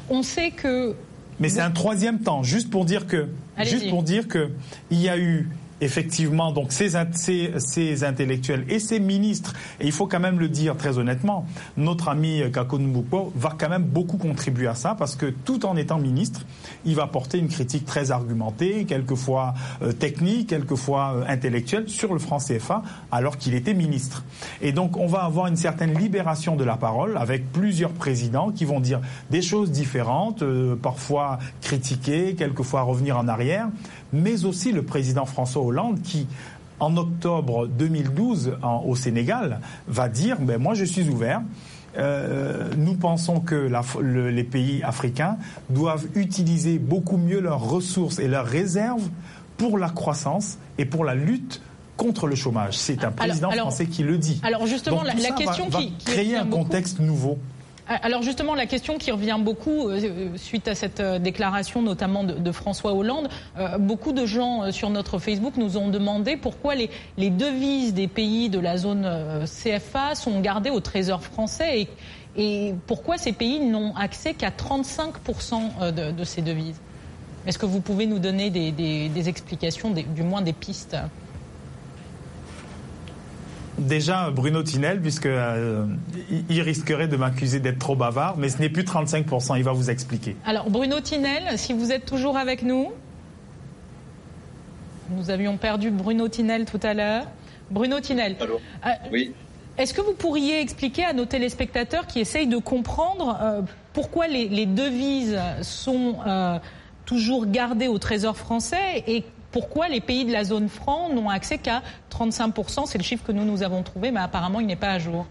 on 0.10 0.24
sait 0.24 0.52
que. 0.52 0.96
Mais 1.40 1.50
c'est 1.50 1.62
un 1.62 1.72
troisième 1.72 2.20
temps, 2.20 2.44
juste 2.44 2.70
pour 2.70 2.86
dire 2.86 3.08
que, 3.08 3.28
juste 3.64 3.90
pour 3.90 4.04
dire 4.04 4.28
que, 4.28 4.52
il 4.92 5.02
y 5.02 5.10
a 5.10 5.18
eu 5.18 5.50
effectivement 5.82 6.52
donc 6.52 6.72
ces, 6.72 6.92
ces, 7.14 7.52
ces, 7.58 8.04
intellectuels 8.04 8.66
et 8.70 8.80
ces 8.80 9.00
ministres, 9.00 9.54
et 9.80 9.86
il 9.86 9.92
faut 9.92 10.08
quand 10.08 10.20
même 10.20 10.40
le 10.40 10.48
dire 10.48 10.78
très 10.78 10.98
honnêtement, 10.98 11.46
notre 11.76 12.08
ami 12.08 12.44
Kako 12.54 12.80
Mbouko 12.80 13.34
va 13.36 13.56
quand 13.58 13.70
même 13.70 13.84
beaucoup 13.84 14.18
contribuer 14.18 14.68
à 14.68 14.76
ça 14.76 14.96
parce 14.98 15.16
que 15.16 15.26
tout 15.26 15.66
en 15.66 15.76
étant 15.76 15.98
ministre, 15.98 16.42
il 16.86 16.96
va 16.96 17.08
porter 17.08 17.40
une 17.40 17.50
critique 17.50 17.86
très 17.86 18.12
argumentée, 18.12 18.86
quelquefois 18.86 19.56
euh, 19.82 19.92
technique, 19.92 20.50
quelquefois 20.50 21.16
euh, 21.16 21.24
intellectuelle 21.28 21.90
sur 21.90 22.14
le 22.14 22.20
franc 22.20 22.38
CFA 22.38 22.84
alors 23.12 23.38
qu'il 23.38 23.56
était 23.56 23.74
ministre. 23.74 24.24
Et 24.62 24.72
donc 24.72 24.98
on 24.98 25.08
va 25.08 25.24
avoir 25.24 25.48
une 25.48 25.56
certaine 25.56 25.98
libération 25.98 26.56
de 26.56 26.64
la 26.64 26.78
parole 26.78 27.18
avec 27.18 27.52
plusieurs 27.52 27.92
présidents 27.92 28.52
qui 28.52 28.66
vont 28.66 28.80
dire 28.80 29.02
des 29.32 29.42
choses 29.42 29.72
différentes, 29.72 30.44
euh, 30.44 30.76
parfois 30.76 31.40
critiquer, 31.62 32.36
quelquefois 32.36 32.84
revenir 32.84 33.18
en 33.18 33.28
arrière 33.28 33.68
mais 34.14 34.46
aussi 34.46 34.72
le 34.72 34.84
président 34.84 35.26
François 35.26 35.62
qui, 36.04 36.28
en 36.80 36.98
octobre 36.98 37.68
2012 37.68 38.58
au 38.86 38.96
Sénégal, 38.96 39.60
va 39.88 40.10
dire 40.10 40.40
ben, 40.40 40.58
Moi, 40.58 40.74
je 40.74 40.86
suis 40.86 41.10
ouvert. 41.10 41.42
Euh, 41.98 42.70
nous 42.78 42.96
pensons 42.96 43.42
que 43.42 43.70
les 44.02 44.44
pays 44.44 44.82
africains 44.84 45.38
doivent 45.70 46.08
utiliser 46.16 46.80
beaucoup 46.80 47.18
mieux 47.18 47.42
leurs 47.42 47.70
ressources 47.70 48.20
et 48.20 48.28
leurs 48.28 48.46
réserves 48.46 49.10
pour 49.58 49.78
la 49.78 49.90
croissance 49.90 50.58
et 50.78 50.86
pour 50.86 51.04
la 51.04 51.16
lutte 51.16 51.62
contre 51.98 52.28
le 52.28 52.36
chômage. 52.36 52.78
C'est 52.78 53.04
un 53.04 53.12
président 53.12 53.52
français 53.52 53.86
qui 53.86 54.04
le 54.04 54.18
dit. 54.18 54.40
Alors 54.44 54.66
justement, 54.66 55.04
la, 55.04 55.14
question 55.14 55.70
qui, 55.70 55.94
créer 56.06 56.36
un 56.36 56.48
contexte 56.48 57.00
nouveau. 57.00 57.38
Ah, 57.94 58.00
alors 58.04 58.22
justement, 58.22 58.56
la 58.56 58.68
question 58.68 58.98
qui 58.98 59.12
revient 59.12 59.38
beaucoup 59.38 59.90
euh, 59.90 60.38
suite 60.38 60.70
à 60.70 60.76
cette 60.76 61.02
euh, 61.02 61.20
déclaration, 61.20 61.82
notamment 61.82 62.24
de, 62.24 62.52
François 62.54 62.94
Hollande, 62.94 63.28
euh, 63.58 63.78
beaucoup 63.78 64.14
de 64.14 64.26
gens 64.26 64.72
sur 64.72 64.90
notre 64.90 65.20
Facebook 65.20 65.58
nous 65.58 65.76
ont 65.76 65.90
demandé 65.90 66.38
pourquoi 66.38 66.74
les, 66.76 66.90
devises 67.18 67.94
des 67.94 68.08
pays 68.08 68.48
de 68.48 68.60
la 68.60 68.78
zone 68.78 69.06
CFA 69.44 70.16
sont 70.16 70.40
gardées 70.40 70.70
au 70.70 70.80
Trésor 70.80 71.22
français 71.22 71.90
et, 72.38 72.74
pourquoi 72.88 73.18
ces 73.18 73.34
pays 73.34 73.60
n'ont 73.60 73.94
accès 73.98 74.36
qu'à 74.36 74.52
35% 74.52 75.92
de, 76.16 76.24
ces 76.24 76.42
devises? 76.42 76.80
Est-ce 77.46 77.60
que 77.60 77.66
vous 77.66 77.82
pouvez 77.82 78.06
nous 78.06 78.20
donner 78.20 78.50
des, 78.50 79.28
explications, 79.30 79.90
du 79.90 80.24
moins 80.24 80.42
des 80.42 80.54
pistes? 80.54 80.96
Déjà, 83.82 84.30
Bruno 84.30 84.62
Tinel, 84.62 85.02
puisque 85.02 85.26
euh, 85.26 85.88
il 86.50 86.62
risquerait 86.62 87.08
de 87.08 87.18
m'accuser 87.18 87.60
d'être 87.60 87.80
trop 87.80 87.96
bavard, 87.96 88.38
mais 88.38 88.50
ce 88.50 88.60
n'est 88.60 88.70
plus 88.70 88.84
35%, 88.84 89.58
il 89.58 89.64
va 89.64 89.72
vous 89.72 89.90
expliquer. 89.90 90.36
Alors, 90.46 90.70
Bruno 90.70 91.00
Tinel, 91.00 91.58
si 91.58 91.74
vous 91.74 91.92
êtes 91.92 92.06
toujours 92.06 92.38
avec 92.38 92.62
nous, 92.62 92.92
nous 95.10 95.32
avions 95.32 95.58
perdu 95.58 95.90
Bruno 95.90 96.28
Tinel 96.28 96.66
tout 96.66 96.80
à 96.84 96.94
l'heure. 96.94 97.26
Bruno 97.72 98.00
Tinel. 98.00 98.36
Allô 98.40 98.62
euh, 98.86 98.90
Oui. 99.12 99.34
Est-ce 99.80 99.96
que 99.96 100.02
vous 100.02 100.14
pourriez 100.14 100.62
expliquer 100.62 101.06
à 101.06 101.14
nos 101.14 101.26
téléspectateurs 101.26 102.06
qui 102.06 102.20
essayent 102.20 102.48
de 102.48 102.58
comprendre 102.58 103.40
euh, 103.42 103.62
pourquoi 103.94 104.28
les, 104.28 104.66
devises 104.68 105.40
sont 105.64 106.18
toujours 107.06 107.48
gardées 107.48 107.88
au 107.88 107.98
Trésor 107.98 108.38
français 108.38 109.04
et 109.08 109.24
pourquoi 109.52 109.90
les 109.90 110.02
pays 110.02 110.26
de 110.26 110.32
la 110.32 110.44
zone 110.44 110.70
franc 110.70 111.14
n'ont 111.14 111.30
accès 111.30 111.58
qu'à 111.58 111.82
35%. 112.12 112.86
C'est 112.86 112.98
le 112.98 113.04
chiffre 113.04 113.26
que 113.26 113.32
nous 113.32 113.46
nous 113.46 113.64
avons 113.64 113.84
trouvé, 113.84 114.12
mais 114.12 114.20
apparemment 114.20 114.60
il 114.60 114.68
n'est 114.68 114.76
pas 114.76 114.92
à 114.92 115.00
jour. 115.00 115.28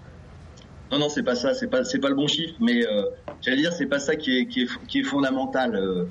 Non, 0.90 0.98
non, 0.98 1.08
c'est 1.08 1.22
pas 1.22 1.36
ça, 1.36 1.54
c'est 1.54 1.68
pas, 1.68 1.84
c'est 1.84 2.00
pas 2.00 2.08
le 2.08 2.16
bon 2.16 2.26
chiffre, 2.26 2.54
mais 2.58 2.84
euh, 2.84 3.04
j'allais 3.40 3.58
dire, 3.58 3.72
c'est 3.72 3.86
pas 3.86 4.00
ça 4.00 4.16
qui 4.16 4.38
est, 4.38 4.46
qui 4.46 4.62
est, 4.62 4.68
qui 4.88 5.00
est 5.00 5.04
fondamental. 5.04 5.76
Euh. 5.76 6.06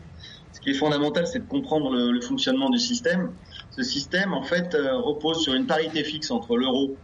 ce 0.53 0.61
qui 0.61 0.69
est 0.69 0.73
fondamental, 0.73 1.27
c'est 1.27 1.39
de 1.39 1.47
comprendre 1.47 1.91
le, 1.93 2.21
fonctionnement 2.21 2.69
du 2.69 2.79
système. 2.79 3.31
Ce 3.71 3.83
système, 3.83 4.33
en 4.33 4.43
fait, 4.43 4.73
euh, 4.75 4.97
repose 4.97 5.43
sur 5.43 5.53
une 5.53 5.65
parité 5.65 6.03
fixe 6.03 6.31
entre 6.31 6.55
l'euro 6.55 6.95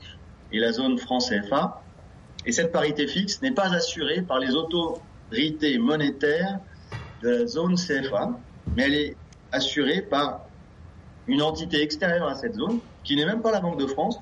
et 0.54 0.60
la 0.60 0.72
zone 0.72 0.98
franc 0.98 1.20
CFA. 1.20 1.82
Et 2.46 2.54
cette 2.54 2.72
parité 2.72 3.08
fixe 3.08 3.42
n'est 3.42 3.52
pas 3.52 3.74
assurée 3.74 4.22
par 4.22 4.40
les 4.40 4.56
autorités 4.56 5.78
monétaires 5.78 6.60
de 7.24 7.30
la 7.30 7.46
zone 7.46 7.76
CFA, 7.76 8.40
mais 8.76 8.84
elle 8.84 8.96
est 8.96 9.18
assurée 9.52 10.02
par 10.02 10.45
une 11.28 11.42
entité 11.42 11.82
extérieure 11.82 12.28
à 12.28 12.36
cette 12.36 12.56
zone, 12.56 12.80
qui 13.04 13.16
n'est 13.16 13.26
même 13.26 13.42
pas 13.42 13.52
la 13.52 13.60
Banque 13.60 13.80
de 13.80 13.88
France, 13.88 14.20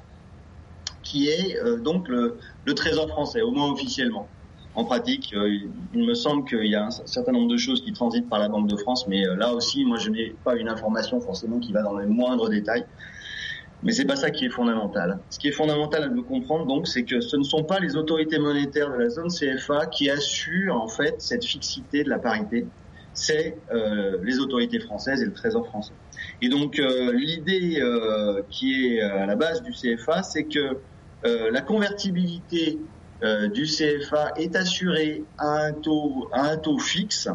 qui 1.04 1.28
est 1.28 1.58
euh, 1.58 1.78
donc 1.78 2.08
le, 2.08 2.38
Trésor 2.76 3.08
français, 3.10 3.42
au 3.42 3.52
moins 3.52 3.72
officiellement. 3.72 4.28
En 4.76 4.86
pratique, 4.86 5.34
euh, 5.36 5.60
il 5.94 6.04
me 6.04 6.16
semble 6.16 6.46
qu'il 6.46 6.66
y 6.66 6.76
a 6.76 6.86
un 6.86 6.92
certain 6.92 7.32
nombre 7.32 7.52
de 7.52 7.58
choses 7.58 7.84
qui 7.84 7.94
transitent 7.94 8.30
par 8.30 8.40
la 8.40 8.50
Banque 8.50 8.68
de 8.68 8.78
France, 8.78 9.08
mais 9.08 9.28
euh, 9.28 9.36
là 9.36 9.54
aussi, 9.54 9.86
moi, 9.86 9.98
je 10.00 10.10
n'ai 10.10 10.36
pas 10.44 10.56
une 10.56 10.70
information 10.70 11.22
forcément 11.22 11.60
qui 11.60 11.72
va 11.72 11.84
dans 11.84 11.98
les 11.98 12.08
moindres 12.08 12.50
détails. 12.50 12.86
Mais 13.84 13.92
c'est 13.92 14.06
pas 14.06 14.16
ça 14.16 14.32
qui 14.32 14.46
est 14.46 14.50
fondamental. 14.50 15.20
Ce 15.30 15.38
qui 15.38 15.50
est 15.50 15.52
fondamental 15.52 16.04
à 16.04 16.08
nous 16.08 16.24
comprendre, 16.24 16.66
donc, 16.66 16.88
c'est 16.88 17.04
que 17.04 17.20
ce 17.20 17.36
ne 17.36 17.44
sont 17.44 17.66
pas 17.66 17.80
les 17.80 17.98
autorités 17.98 18.40
monétaires 18.40 18.90
de 18.90 18.96
la 18.96 19.10
zone 19.10 19.28
CFA 19.28 19.88
qui 19.88 20.10
assurent 20.10 20.82
en 20.82 20.88
fait 20.88 21.16
cette 21.22 21.44
fixité 21.44 22.04
de 22.04 22.10
la 22.10 22.18
parité. 22.18 22.66
C'est 23.14 23.58
les 24.24 24.40
autorités 24.40 24.80
françaises 24.80 25.22
et 25.22 25.26
le 25.26 25.34
Trésor 25.34 25.68
français. 25.68 25.94
Et 26.42 26.50
donc 26.50 26.80
euh, 26.80 27.14
l'idée 27.14 27.80
euh, 27.80 28.42
qui 28.50 28.96
est 28.96 29.02
euh, 29.02 29.24
à 29.24 29.26
la 29.26 29.36
base 29.36 29.62
du 29.64 29.72
CFA, 29.72 30.24
c'est 30.24 30.44
que 30.44 30.78
la 31.26 31.62
convertibilité 31.62 32.80
du 33.54 33.64
CFA 33.64 34.34
est 34.36 34.58
assurée 34.58 35.24
à 35.38 35.68
un 35.68 35.72
taux, 35.72 36.28
à 36.34 36.52
un 36.52 36.58
taux 36.58 36.80
fixe. 36.80 37.30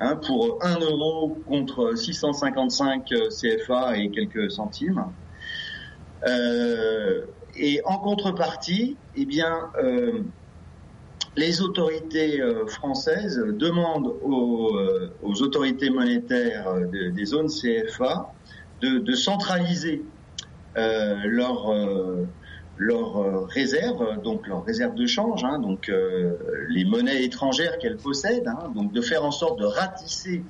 Hein, 0.00 0.16
pour 0.16 0.64
1 0.64 0.78
euro 0.78 1.36
contre 1.46 1.94
655 1.94 3.04
CFA 3.28 3.98
et 3.98 4.08
quelques 4.10 4.50
centimes. 4.50 5.04
et 6.26 7.80
en 7.84 7.98
contrepartie, 7.98 8.96
eh 9.14 9.26
bien, 9.26 9.70
les 11.38 11.60
autorités 11.60 12.42
françaises 12.66 13.38
demandent 13.38 14.12
aux, 14.22 15.42
autorités 15.42 15.88
monétaires 15.90 16.66
des 16.90 17.24
zones 17.24 17.48
CFA 17.48 18.32
de, 18.80 19.14
centraliser 19.14 20.02
euh, 20.76 21.16
leurs 21.24 21.70
euh, 21.70 22.26
euh, 22.80 23.40
réserves, 23.46 24.22
donc 24.22 24.46
leurs 24.46 24.64
réserves 24.64 24.94
de 24.94 25.06
change, 25.06 25.44
hein, 25.44 25.58
donc 25.58 25.90
les 26.68 26.84
monnaies 26.84 27.24
étrangères 27.24 27.78
qu'elles 27.78 27.96
possèdent, 27.96 28.48
hein, 28.48 28.70
donc 28.74 28.92
de 28.92 29.00
faire 29.00 29.24
en 29.24 29.32
sorte 29.32 29.58
de 29.58 29.66
ratisser 29.66 30.44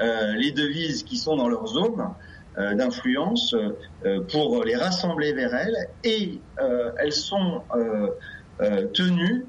les 0.00 0.50
devises 0.52 1.02
qui 1.02 1.18
sont 1.18 1.36
dans 1.36 1.48
leur 1.48 1.66
zone 1.66 2.08
d'influence 2.56 3.54
pour 4.32 4.64
les 4.64 4.74
rassembler 4.74 5.34
vers 5.34 5.54
elles. 5.54 5.76
Et 6.04 6.40
elles 6.98 7.12
sont 7.12 7.60
tenues 8.94 9.44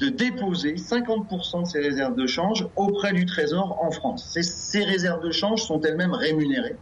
de 0.00 0.08
déposer 0.08 0.74
50% 0.74 1.62
de 1.62 1.68
ces 1.68 1.80
réserves 1.80 2.16
de 2.16 2.26
change 2.26 2.66
auprès 2.76 3.12
du 3.12 3.26
Trésor 3.26 3.78
en 3.82 3.90
France. 3.90 4.36
Ces, 4.40 4.84
réserves 4.84 5.22
de 5.22 5.30
change 5.30 5.62
sont 5.62 5.80
elles-mêmes 5.80 6.14
rémunérées 6.14 6.76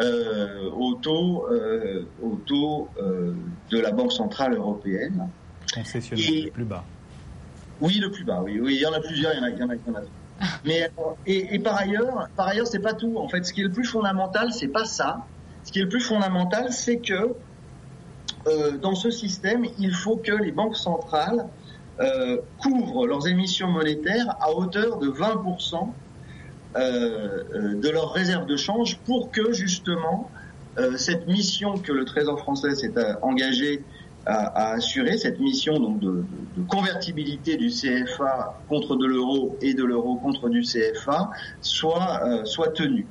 euh, 0.00 0.68
au 0.70 0.94
taux, 0.94 1.46
euh, 1.50 2.04
au 2.22 2.36
taux 2.44 2.88
euh, 3.00 3.34
de 3.70 3.78
la 3.78 3.92
Banque 3.92 4.12
Centrale 4.12 4.54
Européenne. 4.54 5.28
Concessionnaire 5.72 6.44
le 6.46 6.50
plus 6.50 6.64
bas. 6.64 6.84
Oui, 7.80 7.98
le 7.98 8.10
plus 8.10 8.24
bas, 8.24 8.42
oui. 8.42 8.58
oui. 8.60 8.74
Il 8.74 8.80
y 8.80 8.86
en 8.86 8.92
a 8.92 9.00
plusieurs, 9.00 9.32
il 9.34 9.38
y 9.38 9.40
en 9.40 9.44
a, 9.44 9.50
il 9.50 9.58
y 9.58 9.62
en 9.62 9.68
a, 9.68 9.74
il 9.74 9.80
y 9.86 9.90
en 9.90 9.94
a 9.94 10.02
Mais, 10.64 10.90
et, 11.26 11.54
et, 11.54 11.58
par 11.60 11.76
ailleurs, 11.76 12.28
par 12.36 12.48
ailleurs, 12.48 12.66
c'est 12.66 12.80
pas 12.80 12.94
tout. 12.94 13.16
En 13.16 13.28
fait, 13.28 13.44
ce 13.44 13.52
qui 13.52 13.60
est 13.60 13.64
le 13.64 13.72
plus 13.72 13.84
fondamental, 13.84 14.52
c'est 14.52 14.68
pas 14.68 14.84
ça. 14.84 15.24
Ce 15.64 15.70
qui 15.70 15.78
est 15.78 15.82
le 15.82 15.88
plus 15.88 16.00
fondamental, 16.00 16.72
c'est 16.72 16.98
que 16.98 17.34
dans 18.80 18.96
ce 18.96 19.10
système, 19.10 19.64
il 19.78 19.94
faut 19.94 20.16
que 20.16 20.32
les 20.32 20.50
banques 20.50 20.76
centrales 20.76 21.46
euh, 22.02 22.38
couvrent 22.58 23.06
leurs 23.06 23.28
émissions 23.28 23.68
monétaires 23.68 24.36
à 24.40 24.52
hauteur 24.52 24.98
de 24.98 25.08
20% 25.08 25.88
euh, 26.74 27.44
euh, 27.54 27.80
de 27.80 27.88
leurs 27.90 28.12
réserves 28.12 28.46
de 28.46 28.56
change 28.56 28.98
pour 29.04 29.30
que 29.30 29.52
justement 29.52 30.30
cette 30.96 31.26
mission 31.26 31.76
que 31.76 31.92
le 31.92 32.06
Trésor 32.06 32.40
français 32.40 32.74
s'est 32.74 32.94
engagé 33.20 33.84
à, 34.24 34.70
assurer, 34.70 35.18
cette 35.18 35.38
mission 35.38 35.78
donc 35.78 36.00
de, 36.00 36.24
de, 36.56 36.62
convertibilité 36.66 37.58
du 37.58 37.68
CFA 37.68 38.58
contre 38.70 38.96
de 38.96 39.04
l'euro 39.04 39.58
et 39.60 39.74
de 39.74 39.84
l'euro 39.84 40.16
contre 40.16 40.48
du 40.48 40.62
CFA, 40.62 41.28
soit, 41.60 42.22
soit 42.46 42.68
tenue 42.68 43.04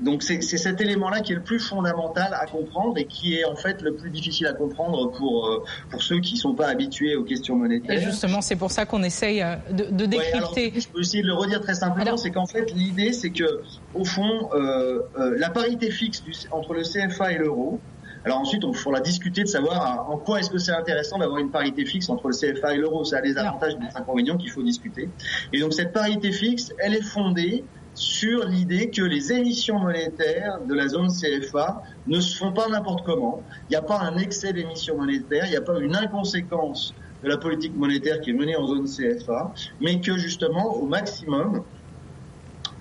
donc 0.00 0.22
c'est 0.22 0.40
cet 0.40 0.80
élément-là 0.80 1.20
qui 1.20 1.32
est 1.32 1.36
le 1.36 1.42
plus 1.42 1.58
fondamental 1.58 2.34
à 2.34 2.46
comprendre 2.46 2.98
et 2.98 3.04
qui 3.04 3.38
est 3.38 3.44
en 3.44 3.56
fait 3.56 3.82
le 3.82 3.94
plus 3.94 4.10
difficile 4.10 4.46
à 4.46 4.52
comprendre 4.52 5.10
pour 5.12 5.46
euh, 5.46 5.64
pour 5.90 6.02
ceux 6.02 6.20
qui 6.20 6.36
sont 6.36 6.54
pas 6.54 6.68
habitués 6.68 7.16
aux 7.16 7.24
questions 7.24 7.56
monétaires. 7.56 7.98
Et 7.98 8.00
justement, 8.00 8.40
c'est 8.40 8.56
pour 8.56 8.70
ça 8.70 8.86
qu'on 8.86 9.02
essaye 9.02 9.42
euh, 9.42 9.56
de, 9.70 9.84
de 9.84 10.06
décrypter. 10.06 10.72
je 10.76 10.88
peux 10.88 11.00
essayer 11.00 11.22
de 11.22 11.28
le 11.28 11.34
redire 11.34 11.60
très 11.60 11.74
simplement, 11.74 12.16
c'est 12.16 12.30
qu'en 12.30 12.46
fait 12.46 12.72
l'idée 12.72 13.12
c'est 13.12 13.30
que 13.30 13.62
au 13.94 14.04
fond 14.04 14.50
euh, 14.52 15.00
euh, 15.18 15.36
la 15.38 15.50
parité 15.50 15.90
fixe 15.90 16.22
du, 16.22 16.32
entre 16.50 16.74
le 16.74 16.82
CFA 16.82 17.32
et 17.32 17.38
l'euro. 17.38 17.80
Alors 18.24 18.38
ensuite, 18.38 18.64
on 18.64 18.72
faudra 18.72 19.00
discuter 19.00 19.42
de 19.42 19.48
savoir 19.48 20.10
en 20.10 20.16
quoi 20.16 20.40
est-ce 20.40 20.48
que 20.48 20.56
c'est 20.56 20.72
intéressant 20.72 21.18
d'avoir 21.18 21.38
une 21.40 21.50
parité 21.50 21.84
fixe 21.84 22.08
entre 22.08 22.28
le 22.28 22.34
CFA 22.34 22.74
et 22.74 22.78
l'euro. 22.78 23.04
Ça 23.04 23.18
a 23.18 23.20
des 23.20 23.36
avantages 23.36 23.74
et 23.74 23.76
des 23.76 23.94
inconvénients 23.94 24.38
qu'il 24.38 24.50
faut 24.50 24.62
discuter. 24.62 25.10
Et 25.52 25.60
donc 25.60 25.74
cette 25.74 25.92
parité 25.92 26.32
fixe, 26.32 26.72
elle 26.78 26.94
est 26.94 27.02
fondée 27.02 27.64
sur 27.94 28.44
l'idée 28.46 28.90
que 28.90 29.02
les 29.02 29.32
émissions 29.32 29.78
monétaires 29.78 30.58
de 30.66 30.74
la 30.74 30.88
zone 30.88 31.08
CFA 31.08 31.82
ne 32.06 32.20
se 32.20 32.36
font 32.36 32.52
pas 32.52 32.68
n'importe 32.68 33.04
comment. 33.04 33.42
Il 33.68 33.72
n'y 33.72 33.76
a 33.76 33.82
pas 33.82 34.00
un 34.00 34.16
excès 34.18 34.52
d'émissions 34.52 34.96
monétaires, 34.96 35.46
il 35.46 35.50
n'y 35.50 35.56
a 35.56 35.62
pas 35.62 35.78
une 35.78 35.94
inconséquence 35.94 36.94
de 37.22 37.28
la 37.28 37.38
politique 37.38 37.74
monétaire 37.74 38.20
qui 38.20 38.30
est 38.30 38.34
menée 38.34 38.56
en 38.56 38.66
zone 38.66 38.86
CFA, 38.86 39.52
mais 39.80 40.00
que 40.00 40.16
justement, 40.18 40.76
au 40.76 40.86
maximum, 40.86 41.62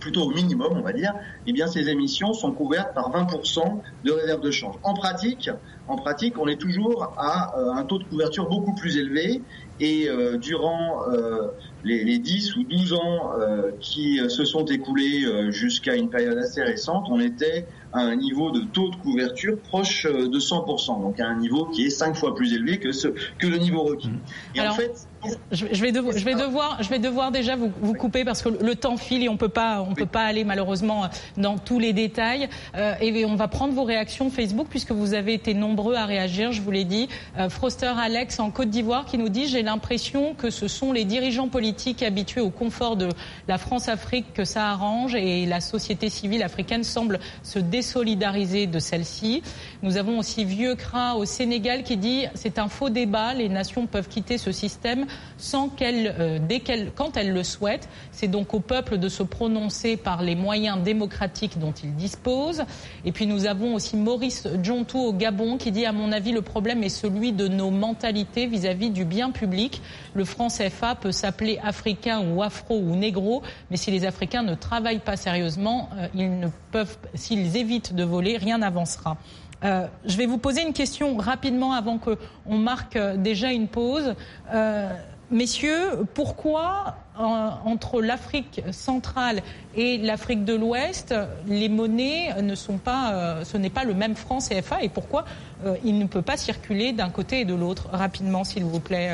plutôt 0.03 0.24
au 0.24 0.32
minimum, 0.32 0.74
on 0.74 0.82
va 0.82 0.91
dire, 0.91 1.13
eh 1.48 1.53
bien, 1.53 1.65
ces 1.67 1.88
émissions 1.88 2.34
sont 2.34 2.51
couvertes 2.51 2.93
par 2.93 3.10
20% 3.10 3.79
de 4.03 4.12
réserve 4.12 4.41
de 4.41 4.51
change. 4.51 4.75
En 4.84 4.93
pratique, 4.93 5.50
en 5.88 5.96
pratique, 5.96 6.38
on 6.38 6.48
est 6.48 6.60
toujours 6.60 7.13
à 7.17 7.58
euh, 7.58 7.72
un 7.72 7.86
taux 7.86 8.00
de 8.00 8.03
couverture 8.03 8.50
beaucoup 8.50 8.75
plus 8.75 8.98
élevé 8.98 9.41
et 9.84 10.08
euh, 10.08 10.38
durant 10.38 11.04
euh, 11.10 11.50
les, 11.84 12.06
les, 12.06 12.18
10 12.18 12.56
ou 12.56 12.63
12 12.63 12.94
ans 12.94 13.34
euh, 13.38 13.72
qui 13.82 14.18
se 14.30 14.46
sont 14.46 14.63
écoulés 14.66 15.25
jusqu'à 15.52 15.96
une 15.96 16.10
période 16.10 16.38
assez 16.38 16.63
récente, 16.63 17.08
on 17.10 17.20
était 17.20 17.68
à 17.92 18.00
un 18.00 18.16
niveau 18.16 18.52
de 18.52 18.62
taux 18.62 18.90
de 18.90 18.96
couverture 18.96 19.60
proche 19.60 20.06
de 20.06 20.40
100%, 20.40 21.02
donc 21.02 21.20
à 21.20 21.28
un 21.28 21.38
niveau 21.38 21.66
qui 21.66 21.86
est 21.86 21.90
5 21.90 22.16
fois 22.16 22.34
plus 22.34 22.54
élevé 22.54 22.80
que, 22.80 22.94
ce, 22.94 23.10
que 23.10 23.48
le 23.48 23.58
niveau 23.58 23.84
requis. 23.84 24.10
Et 24.56 24.62
en 24.62 24.72
fait, 24.72 25.08
je, 25.51 25.65
vais 25.82 25.92
devoir, 25.92 26.18
je, 26.18 26.25
vais 26.25 26.36
devoir, 26.36 26.77
je 26.82 26.89
vais 26.89 27.00
devoir 27.00 27.32
déjà 27.32 27.56
vous, 27.56 27.72
vous 27.82 27.94
couper 27.94 28.25
parce 28.25 28.42
que 28.42 28.50
le 28.50 28.75
temps 28.75 28.98
file 28.98 29.24
et 29.24 29.30
on 29.30 29.38
peut 29.38 29.50
pas, 29.50 29.86
peut 29.96 30.06
pas 30.06 30.24
aller 30.24 30.44
malheureusement 30.44 31.10
dans 31.38 31.58
tous 31.58 31.80
les 31.80 31.94
détails. 31.94 32.50
Euh, 32.75 32.96
et 33.00 33.25
on 33.25 33.36
va 33.36 33.48
prendre 33.48 33.74
vos 33.74 33.84
réactions 33.84 34.30
Facebook 34.30 34.68
puisque 34.70 34.92
vous 34.92 35.13
avez 35.13 35.34
été 35.34 35.53
nombreux 35.53 35.96
à 35.96 36.06
réagir. 36.06 36.51
Je 36.51 36.62
vous 36.62 36.72
l'ai 36.72 36.84
dit. 36.84 37.10
Euh, 37.38 37.50
Froster 37.50 37.94
Alex 37.98 38.39
en 38.39 38.51
Côte 38.51 38.70
d'Ivoire 38.70 39.06
qui 39.06 39.18
nous 39.18 39.30
dit 39.30 39.48
j'ai 39.48 39.63
l'impression 39.63 40.34
que 40.34 40.50
ce 40.50 40.68
sont 40.68 40.92
les 40.92 41.06
dirigeants 41.06 41.48
politiques 41.48 42.03
habitués 42.03 42.42
au 42.42 42.50
confort 42.50 42.96
de 42.96 43.10
la 43.48 43.58
France-Afrique 43.58 44.34
que 44.34 44.46
ça 44.46 44.70
arrange 44.70 45.15
et 45.15 45.46
la 45.46 45.62
société 45.62 46.10
civile 46.10 46.44
africaine 46.44 46.84
semble 46.84 47.20
se 47.44 47.60
désolidariser 47.60 48.68
de 48.68 48.80
celle-ci. 48.80 49.42
Nous 49.82 49.98
avons 49.98 50.20
aussi 50.20 50.46
Vieux 50.46 50.75
Cras 50.75 51.15
au 51.15 51.25
Sénégal 51.25 51.84
qui 51.84 51.98
dit 51.98 52.26
c'est 52.34 52.60
un 52.60 52.67
faux 52.67 52.89
débat. 52.89 53.34
Les 53.34 53.50
nations 53.50 53.88
peuvent 53.88 54.08
quitter 54.08 54.38
ce 54.38 54.52
système 54.52 55.06
sans 55.38 55.69
qu'elle, 55.69 56.15
euh, 56.19 56.39
dès 56.39 56.60
qu'elle, 56.62 56.91
quand 56.95 57.17
elle 57.17 57.32
le 57.32 57.43
souhaite. 57.43 57.89
C'est 58.12 58.28
donc 58.28 58.54
au 58.54 58.60
peuple 58.60 58.97
de 58.97 59.10
se 59.10 59.23
prononcer 59.23 59.97
par 59.97 60.21
les 60.21 60.36
moyens 60.36 60.82
démocratiques 60.82 61.60
dont 61.60 61.73
il 61.84 61.95
dispose. 61.95 62.63
Et 63.06 63.12
puis 63.12 63.28
nous 63.28 63.45
avons 63.45 63.76
aussi 63.76 63.97
Maurice 63.97 64.47
Djontou 64.62 64.99
au 64.99 65.13
Gabon 65.13 65.58
qui 65.58 65.71
dit 65.71 65.86
à 65.86 65.91
mon 65.91 66.12
avis 66.12 66.32
le 66.32 66.41
problème 66.41 66.84
est 66.84 66.89
celui 66.89 67.34
de 67.34 67.47
nos 67.47 67.71
mentalités 67.71 68.47
vis-à-vis 68.47 68.89
du 68.89 69.06
bien 69.06 69.32
public. 69.32 69.82
Le 70.13 70.26
franc 70.26 70.47
CFA 70.47 70.95
peut 70.95 71.12
s'appeler 71.12 71.60
africain 71.63 72.21
ou 72.21 72.41
afro 72.41 72.78
ou 72.78 72.95
négro, 72.95 73.41
mais 73.69 73.78
si 73.78 73.91
les 73.91 74.06
Africains 74.06 74.43
ne 74.43 74.56
travaillent 74.56 74.99
pas 74.99 75.17
sérieusement, 75.17 75.89
euh, 75.97 76.08
ils 76.15 76.39
ne 76.39 76.47
peuvent, 76.71 76.97
s'ils 77.15 77.58
évitent 77.58 77.93
de 77.93 78.04
voler, 78.04 78.38
rien 78.38 78.60
n'avancera. 78.60 79.17
Euh, 79.63 79.88
je 80.06 80.17
vais 80.17 80.26
vous 80.26 80.38
poser 80.38 80.62
une 80.62 80.73
question 80.73 81.17
rapidement 81.17 81.73
avant 81.73 81.97
qu'on 81.97 82.58
marque 82.58 82.97
déjà 83.17 83.52
une 83.52 83.67
pause. 83.67 84.15
Euh, 84.54 84.89
Messieurs, 85.34 86.06
pourquoi 86.13 86.95
euh, 87.19 87.49
entre 87.65 88.02
l'Afrique 88.02 88.62
centrale 88.71 89.41
et 89.76 89.97
l'Afrique 89.97 90.45
de 90.45 90.54
l'Ouest, 90.54 91.15
les 91.47 91.69
monnaies 91.69 92.39
ne 92.41 92.54
sont 92.54 92.78
pas, 92.78 93.13
euh, 93.13 93.43
ce 93.43 93.58
n'est 93.58 93.71
pas 93.71 93.84
le 93.84 93.95
même 93.95 94.15
franc 94.15 94.38
CFA 94.38 94.84
et 94.84 94.89
pourquoi 94.89 95.26
euh, 95.65 95.76
il 95.84 95.97
ne 95.97 96.06
peut 96.06 96.21
pas 96.21 96.38
circuler 96.38 96.93
d'un 96.93 97.10
côté 97.10 97.39
et 97.39 97.45
de 97.45 97.56
l'autre? 97.56 97.89
Rapidement, 97.91 98.43
s'il 98.43 98.63
vous 98.63 98.80
plaît, 98.80 99.12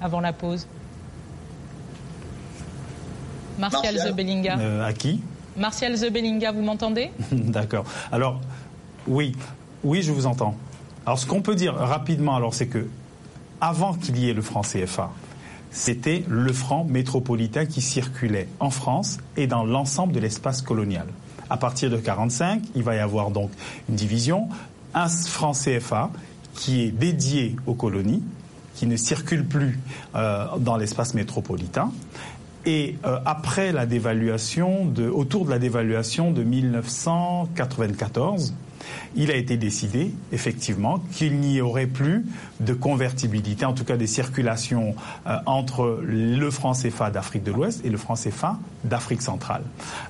avant 0.00 0.20
la 0.20 0.32
pause. 0.32 0.66
Martial, 3.58 3.96
Zebelinga. 3.96 4.58
à 4.84 4.92
qui? 4.92 5.20
Martial 5.56 5.94
Zebelinga, 5.94 6.50
vous 6.50 6.62
m'entendez? 6.62 7.12
D'accord. 7.32 7.84
Alors, 8.10 8.40
oui, 9.06 9.36
oui, 9.84 10.02
je 10.02 10.12
vous 10.12 10.26
entends. 10.26 10.54
Alors, 11.06 11.18
ce 11.18 11.26
qu'on 11.26 11.42
peut 11.42 11.54
dire 11.54 11.74
rapidement, 11.74 12.36
alors, 12.36 12.54
c'est 12.54 12.66
que 12.66 12.86
avant 13.60 13.94
qu'il 13.94 14.18
y 14.18 14.28
ait 14.28 14.34
le 14.34 14.42
franc 14.42 14.62
CFA, 14.62 15.10
c'était 15.70 16.24
le 16.28 16.52
franc 16.52 16.84
métropolitain 16.84 17.66
qui 17.66 17.80
circulait 17.80 18.48
en 18.58 18.70
France 18.70 19.18
et 19.36 19.46
dans 19.46 19.64
l'ensemble 19.64 20.12
de 20.12 20.20
l'espace 20.20 20.62
colonial. 20.62 21.06
À 21.48 21.56
partir 21.56 21.90
de 21.90 21.96
1945, 21.96 22.62
il 22.74 22.82
va 22.82 22.96
y 22.96 22.98
avoir 22.98 23.30
donc 23.30 23.50
une 23.88 23.94
division, 23.94 24.48
un 24.94 25.08
franc 25.08 25.52
CFA 25.52 26.10
qui 26.54 26.82
est 26.82 26.90
dédié 26.90 27.54
aux 27.66 27.74
colonies, 27.74 28.22
qui 28.74 28.86
ne 28.86 28.96
circule 28.96 29.46
plus 29.46 29.78
euh, 30.14 30.46
dans 30.58 30.76
l'espace 30.76 31.14
métropolitain. 31.14 31.92
Et 32.66 32.96
euh, 33.04 33.18
après 33.24 33.72
la 33.72 33.86
dévaluation, 33.86 34.92
autour 35.14 35.44
de 35.44 35.50
la 35.50 35.58
dévaluation 35.58 36.30
de 36.30 36.42
1994, 36.42 38.54
il 39.14 39.30
a 39.30 39.34
été 39.34 39.56
décidé, 39.56 40.12
effectivement, 40.32 41.02
qu'il 41.12 41.38
n'y 41.40 41.60
aurait 41.60 41.86
plus 41.86 42.24
de 42.60 42.72
convertibilité, 42.72 43.64
en 43.64 43.72
tout 43.72 43.84
cas 43.84 43.96
des 43.96 44.06
circulations 44.06 44.94
euh, 45.26 45.36
entre 45.46 46.00
le 46.02 46.50
franc 46.50 46.72
CFA 46.72 47.10
d'Afrique 47.10 47.42
de 47.42 47.52
l'Ouest 47.52 47.84
et 47.84 47.90
le 47.90 47.98
franc 47.98 48.14
CFA 48.14 48.58
d'Afrique 48.84 49.22
centrale. 49.22 49.62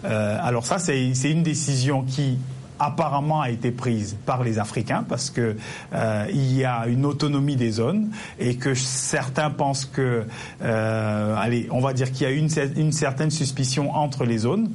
Euh, 0.04 0.38
alors 0.42 0.66
ça, 0.66 0.78
c'est 0.78 1.30
une 1.30 1.42
décision 1.42 2.02
qui 2.02 2.38
apparemment 2.83 3.42
a 3.42 3.50
été 3.50 3.72
prise 3.72 4.16
par 4.24 4.42
les 4.42 4.59
Africains 4.59 5.04
parce 5.06 5.28
que 5.28 5.54
euh, 5.92 6.26
il 6.33 6.56
y 6.56 6.64
a 6.64 6.87
une 6.87 7.04
autonomie 7.04 7.56
des 7.56 7.72
zones 7.72 8.09
et 8.38 8.56
que 8.56 8.72
certains 8.72 9.50
pensent 9.50 9.85
que, 9.85 10.24
allez, 10.62 11.68
on 11.70 11.80
va 11.80 11.92
dire 11.92 12.11
qu'il 12.11 12.26
y 12.26 12.30
a 12.30 12.33
une 12.33 12.92
certaine 12.92 13.30
suspicion 13.30 13.94
entre 13.94 14.24
les 14.24 14.38
zones. 14.38 14.70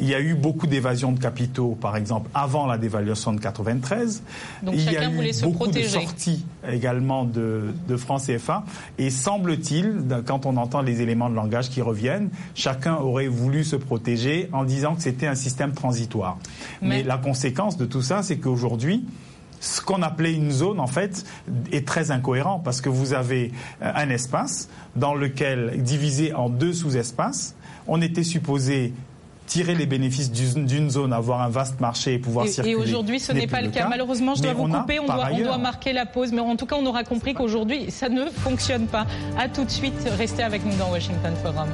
Il 0.00 0.08
y 0.08 0.14
a 0.14 0.20
eu 0.20 0.34
beaucoup 0.34 0.66
d'évasion 0.66 1.12
de 1.12 1.18
capitaux, 1.18 1.76
par 1.80 1.96
exemple, 1.96 2.30
avant 2.34 2.66
la 2.66 2.78
dévaluation 2.78 3.32
de 3.32 3.40
93. 3.40 4.22
Donc 4.62 4.74
il 4.76 4.92
y 4.92 4.96
a 4.96 5.10
eu 5.10 5.32
beaucoup 5.42 5.66
de 5.66 5.82
sorties 5.82 6.44
également 6.70 7.24
de, 7.24 7.74
de 7.88 7.96
francs 7.96 8.22
CFA. 8.26 8.64
Et 8.98 9.10
semble-t-il, 9.10 10.02
quand 10.26 10.46
on 10.46 10.56
entend 10.56 10.82
les 10.82 11.02
éléments 11.02 11.30
de 11.30 11.34
langage 11.34 11.70
qui 11.70 11.82
reviennent, 11.82 12.30
chacun 12.54 12.96
aurait 12.96 13.28
voulu 13.28 13.64
se 13.64 13.76
protéger 13.76 14.48
en 14.52 14.64
disant 14.64 14.94
que 14.94 15.02
c'était 15.02 15.26
un 15.26 15.34
système 15.34 15.72
transitoire. 15.72 16.38
Mais, 16.82 17.02
la 17.02 17.18
conséquence 17.18 17.76
de 17.76 17.86
tout 17.86 18.02
ça, 18.02 18.22
c'est 18.22 18.38
qu'aujourd'hui, 18.38 19.04
ce 19.60 19.80
qu'on 19.80 20.02
appelait 20.02 20.34
une 20.34 20.50
zone, 20.50 20.78
en 20.80 20.86
fait, 20.86 21.24
est 21.72 21.86
très 21.86 22.10
incohérent 22.10 22.60
parce 22.60 22.80
que 22.80 22.88
vous 22.88 23.12
avez 23.12 23.52
euh, 23.82 23.90
un 23.94 24.08
espace 24.10 24.68
dans 24.96 25.14
lequel, 25.14 25.82
divisé 25.82 26.32
en 26.32 26.48
deux 26.48 26.72
sous-espaces, 26.72 27.56
on 27.86 28.00
était 28.02 28.22
supposé 28.22 28.92
tirer 29.48 29.74
les 29.74 29.86
bénéfices 29.86 30.30
d'une 30.30 30.90
zone, 30.90 31.12
avoir 31.12 31.42
un 31.42 31.48
vaste 31.48 31.80
marché 31.80 32.14
et 32.14 32.18
pouvoir 32.18 32.46
circuler. 32.46 32.74
Et 32.74 32.76
aujourd'hui, 32.76 33.18
ce 33.18 33.32
n'est 33.32 33.46
pas 33.46 33.62
le 33.62 33.70
cas. 33.70 33.88
Malheureusement, 33.88 34.34
je 34.34 34.42
dois 34.42 34.52
vous 34.52 34.68
couper. 34.68 35.00
on, 35.00 35.06
doit, 35.06 35.28
on 35.32 35.38
doit 35.38 35.58
marquer 35.58 35.92
la 35.92 36.06
pause. 36.06 36.32
Mais 36.32 36.40
en 36.40 36.56
tout 36.56 36.66
cas, 36.66 36.76
on 36.78 36.86
aura 36.86 37.02
compris 37.02 37.34
qu'aujourd'hui, 37.34 37.90
ça 37.90 38.08
ne 38.08 38.26
fonctionne 38.26 38.86
pas. 38.86 39.06
À 39.38 39.48
tout 39.48 39.64
de 39.64 39.70
suite. 39.70 39.94
Restez 40.16 40.42
avec 40.42 40.64
nous 40.64 40.76
dans 40.76 40.90
Washington 40.90 41.34
Forum. 41.42 41.68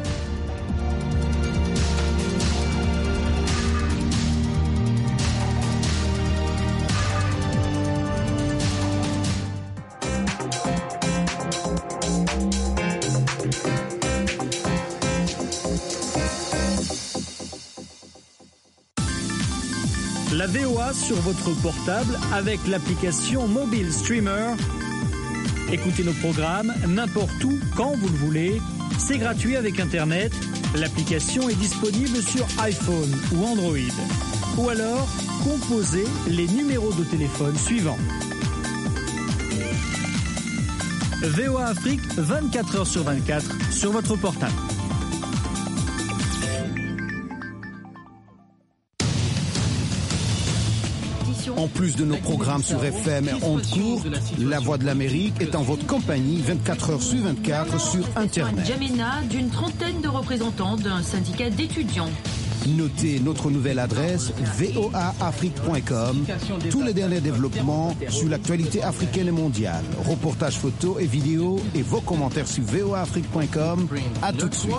Sur 20.92 21.16
votre 21.16 21.50
portable 21.62 22.18
avec 22.32 22.66
l'application 22.66 23.48
Mobile 23.48 23.92
Streamer. 23.92 24.54
Écoutez 25.72 26.04
nos 26.04 26.12
programmes 26.12 26.72
n'importe 26.86 27.42
où, 27.42 27.58
quand 27.74 27.96
vous 27.96 28.08
le 28.08 28.16
voulez. 28.16 28.60
C'est 28.98 29.18
gratuit 29.18 29.56
avec 29.56 29.80
Internet. 29.80 30.32
L'application 30.76 31.48
est 31.48 31.54
disponible 31.54 32.22
sur 32.22 32.46
iPhone 32.62 33.10
ou 33.34 33.44
Android. 33.44 33.78
Ou 34.58 34.68
alors, 34.68 35.08
composez 35.42 36.06
les 36.28 36.46
numéros 36.48 36.92
de 36.92 37.04
téléphone 37.04 37.56
suivants. 37.56 37.98
VOA 41.22 41.66
Afrique 41.66 42.02
24 42.16 42.82
h 42.82 42.84
sur 42.84 43.04
24 43.04 43.72
sur 43.72 43.90
votre 43.90 44.16
portable. 44.16 44.63
En 51.64 51.68
plus 51.68 51.96
de 51.96 52.04
nos 52.04 52.18
programmes 52.18 52.62
sur 52.62 52.84
FM 52.84 53.26
et 53.26 53.32
en 53.42 53.56
cours, 53.56 54.02
La 54.38 54.60
Voix 54.60 54.76
de 54.76 54.84
l'Amérique 54.84 55.40
est 55.40 55.54
en 55.54 55.62
votre 55.62 55.86
compagnie 55.86 56.42
24 56.42 56.90
heures 56.90 57.02
sur 57.02 57.22
24 57.22 57.80
sur 57.80 58.04
Internet. 58.16 58.66
Jamena 58.66 59.22
d'une 59.30 59.48
trentaine 59.48 60.02
de 60.02 60.08
représentants 60.08 60.76
d'un 60.76 61.02
syndicat 61.02 61.48
d'étudiants. 61.48 62.10
Notez 62.68 63.18
notre 63.18 63.50
nouvelle 63.50 63.78
adresse 63.78 64.30
voaafrique.com. 64.58 66.26
Tous 66.70 66.82
les 66.82 66.92
derniers 66.92 67.22
développements 67.22 67.96
sur 68.10 68.28
l'actualité 68.28 68.82
africaine 68.82 69.28
et 69.28 69.32
mondiale. 69.32 69.84
Reportages 70.06 70.58
photos 70.58 71.00
et 71.00 71.06
vidéos 71.06 71.60
et 71.74 71.80
vos 71.80 72.02
commentaires 72.02 72.46
sur 72.46 72.62
voaafrique.com. 72.64 73.88
À 74.20 74.34
tout 74.34 74.50
de 74.50 74.54
suite. 74.54 74.74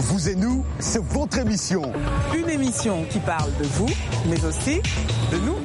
Vous 0.00 0.30
et 0.30 0.34
nous, 0.34 0.64
c'est 0.78 1.02
votre 1.02 1.38
émission. 1.38 1.82
Une 2.34 2.48
émission 2.48 3.04
qui 3.10 3.18
parle 3.18 3.54
de 3.58 3.64
vous, 3.64 3.88
mais 4.26 4.42
aussi 4.46 4.80
de 5.30 5.36
nous. 5.38 5.56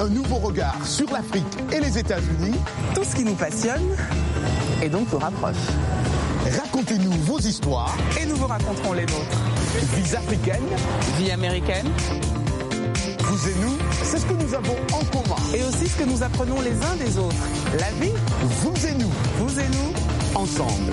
Un 0.00 0.08
nouveau 0.08 0.36
regard 0.36 0.76
sur 0.86 1.10
l'Afrique 1.10 1.44
et 1.72 1.80
les 1.80 1.98
États-Unis. 1.98 2.54
Tout 2.94 3.02
ce 3.02 3.16
qui 3.16 3.24
nous 3.24 3.34
passionne 3.34 3.82
et 4.80 4.88
donc 4.88 5.12
nous 5.12 5.18
rapproche. 5.18 5.56
Racontez-nous 6.56 7.10
vos 7.24 7.40
histoires. 7.40 7.96
Et 8.20 8.26
nous 8.26 8.36
vous 8.36 8.46
raconterons 8.46 8.92
les 8.92 9.06
nôtres. 9.06 9.40
Vie 9.96 10.14
africaine. 10.14 10.62
Vie 11.18 11.32
américaine. 11.32 11.88
Vous 13.24 13.48
et 13.48 13.54
nous, 13.60 13.76
c'est 14.04 14.18
ce 14.18 14.26
que 14.26 14.34
nous 14.34 14.54
avons 14.54 14.76
en 14.92 15.04
commun. 15.06 15.36
Et 15.52 15.64
aussi 15.64 15.88
ce 15.88 15.98
que 15.98 16.04
nous 16.04 16.22
apprenons 16.22 16.60
les 16.60 16.74
uns 16.74 16.96
des 16.96 17.18
autres. 17.18 17.34
La 17.80 17.90
vie. 18.00 18.12
Vous 18.40 18.86
et 18.86 18.94
nous. 18.94 19.10
Vous 19.38 19.58
et 19.58 19.68
nous. 19.68 20.40
Ensemble. 20.40 20.92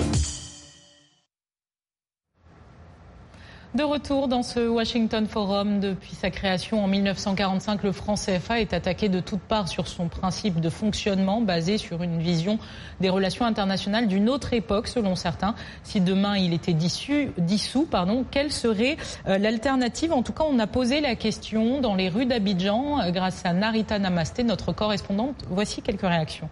De 3.72 3.84
retour 3.84 4.26
dans 4.26 4.42
ce 4.42 4.58
Washington 4.68 5.28
Forum, 5.28 5.78
depuis 5.78 6.16
sa 6.16 6.30
création 6.30 6.82
en 6.82 6.88
1945, 6.88 7.84
le 7.84 7.92
franc 7.92 8.16
CFA 8.16 8.60
est 8.60 8.72
attaqué 8.72 9.08
de 9.08 9.20
toutes 9.20 9.42
parts 9.42 9.68
sur 9.68 9.86
son 9.86 10.08
principe 10.08 10.60
de 10.60 10.68
fonctionnement 10.68 11.40
basé 11.40 11.78
sur 11.78 12.02
une 12.02 12.18
vision 12.18 12.58
des 13.00 13.08
relations 13.08 13.44
internationales 13.44 14.08
d'une 14.08 14.28
autre 14.28 14.54
époque, 14.54 14.88
selon 14.88 15.14
certains. 15.14 15.54
Si 15.84 16.00
demain 16.00 16.36
il 16.36 16.52
était 16.52 16.72
dissous, 16.72 17.86
pardon, 17.88 18.24
quelle 18.28 18.50
serait 18.50 18.96
euh, 19.28 19.38
l'alternative? 19.38 20.12
En 20.12 20.24
tout 20.24 20.32
cas, 20.32 20.44
on 20.50 20.58
a 20.58 20.66
posé 20.66 21.00
la 21.00 21.14
question 21.14 21.80
dans 21.80 21.94
les 21.94 22.08
rues 22.08 22.26
d'Abidjan 22.26 23.00
euh, 23.00 23.12
grâce 23.12 23.46
à 23.46 23.52
Narita 23.52 24.00
Namasté, 24.00 24.42
notre 24.42 24.72
correspondante. 24.72 25.44
Voici 25.48 25.80
quelques 25.80 26.00
réactions. 26.00 26.48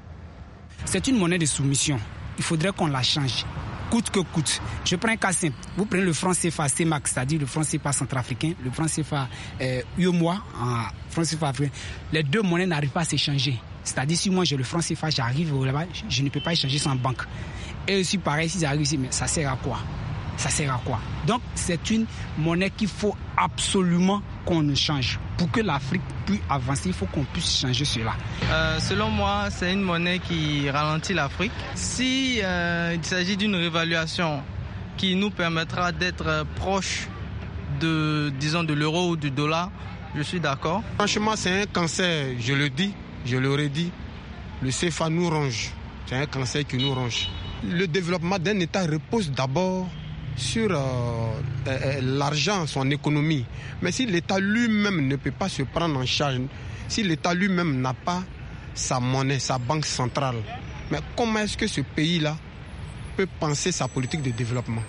C'est 0.85 1.09
une 1.09 1.17
monnaie 1.17 1.39
de 1.39 1.47
soumission. 1.47 1.99
Il 2.39 2.45
faudrait 2.45 2.71
qu'on 2.71 2.87
la 2.87 3.03
change 3.03 3.45
coûte 3.91 4.11
que 4.11 4.21
coûte. 4.21 4.61
Je 4.85 4.97
prends 4.97 5.11
un 5.13 5.17
cas 5.17 5.33
simple. 5.33 5.57
Vous 5.77 5.85
prenez 5.87 6.03
le 6.03 6.13
franc 6.13 6.33
CFA 6.33 6.69
CEMAC, 6.69 7.09
c'est-à-dire 7.09 7.41
le 7.41 7.47
franc 7.47 7.63
CFA 7.63 7.93
centrafricain, 7.93 8.53
le 8.63 8.71
franc 8.71 8.87
CFA 8.87 9.29
euh, 9.61 9.83
UMOA, 9.99 10.35
en 10.61 10.83
franc 11.11 11.23
CFA 11.23 11.49
africain. 11.49 11.71
Les 12.13 12.23
deux 12.23 12.43
monnaies 12.43 12.67
n'arrivent 12.67 12.91
pas 12.91 13.01
à 13.01 13.05
s'échanger. 13.05 13.59
C'est-à-dire 13.85 14.19
si 14.19 14.31
moi 14.31 14.45
j'ai 14.45 14.57
le 14.57 14.65
franc 14.65 14.81
CFA, 14.81 15.11
j'arrive 15.11 15.65
là-bas, 15.65 15.87
je 16.09 16.23
ne 16.23 16.29
peux 16.29 16.41
pas 16.41 16.53
échanger 16.53 16.79
sans 16.79 16.95
banque. 16.95 17.23
Et 17.87 18.01
aussi 18.01 18.19
pareil, 18.19 18.49
si 18.49 18.61
j'arrive 18.61 18.83
ici, 18.83 18.99
mais 18.99 19.09
ça 19.11 19.27
sert 19.27 19.51
à 19.51 19.57
quoi? 19.57 19.79
Ça 20.37 20.51
sert 20.51 20.73
à 20.73 20.81
quoi? 20.85 21.01
Donc 21.27 21.41
c'est 21.55 21.91
une 21.91 22.07
monnaie 22.37 22.71
qu'il 22.71 22.89
faut 22.89 23.17
absolument 23.37 24.23
qu'on 24.49 24.75
change. 24.75 25.19
Pour 25.37 25.51
que 25.51 25.61
l'Afrique 25.61 26.01
puisse 26.25 26.41
avancer, 26.49 26.89
il 26.89 26.95
faut 26.95 27.05
qu'on 27.07 27.25
puisse 27.25 27.61
changer 27.61 27.85
cela. 27.85 28.15
Euh, 28.51 28.79
selon 28.81 29.11
moi, 29.11 29.49
c'est 29.51 29.71
une 29.75 29.83
monnaie 29.83 30.21
qui 30.21 30.71
ralentit 30.71 31.13
l'Afrique. 31.13 31.53
Si 31.75 32.41
euh, 32.43 32.95
il 32.97 33.05
s'agit 33.05 33.37
d'une 33.37 33.55
réévaluation 33.55 34.43
qui 34.97 35.15
nous 35.17 35.29
permettra 35.31 35.93
d'être 35.93 36.47
proche 36.57 37.09
de, 37.79 38.33
disons, 38.41 38.65
de 38.65 38.73
l'euro 38.73 39.11
ou 39.11 39.17
du 39.17 39.31
dollar, 39.31 39.71
je 40.17 40.23
suis 40.23 40.41
d'accord. 40.41 40.83
Franchement, 40.97 41.35
c'est 41.37 41.63
un 41.63 41.67
cancer, 41.67 42.29
je 42.41 42.55
le 42.55 42.71
dis, 42.71 42.95
je 43.27 43.37
l'aurais 43.37 43.69
dit. 43.69 43.93
Le 44.63 44.71
CFA 44.71 45.11
nous 45.11 45.29
ronge. 45.29 45.71
C'est 46.07 46.17
un 46.17 46.27
cancer 46.27 46.65
qui 46.67 46.79
nous 46.79 46.95
ronge. 46.95 47.29
Le 47.63 47.87
développement 47.87 48.39
d'un 48.39 48.59
État 48.61 48.87
repose 48.87 49.31
d'abord 49.31 49.87
sur 50.39 50.71
euh, 50.71 50.77
euh, 51.67 52.01
l'argent, 52.03 52.67
son 52.67 52.91
économie. 52.91 53.45
Mais 53.83 53.93
si 53.93 54.07
l'État 54.07 54.39
lui-même 54.39 55.07
ne 55.07 55.17
peut 55.17 55.33
pas 55.33 55.49
se 55.49 55.63
prendre 55.63 55.99
en 55.99 56.07
charge, 56.07 56.41
si 56.89 57.03
l'État 57.03 57.35
lui-même 57.35 57.81
n'a 57.81 57.93
pas 57.95 58.23
sa 58.75 59.01
monnaie, 59.01 59.39
sa 59.39 59.59
banque 59.59 59.85
centrale, 59.85 60.37
mais 60.91 60.99
comment 61.17 61.41
est-ce 61.41 61.57
que 61.57 61.67
ce 61.67 61.81
pays-là 61.81 62.37
peut 63.17 63.29
penser 63.41 63.73
sa 63.73 63.89
politique 63.89 64.23
de 64.23 64.31
développement? 64.31 64.83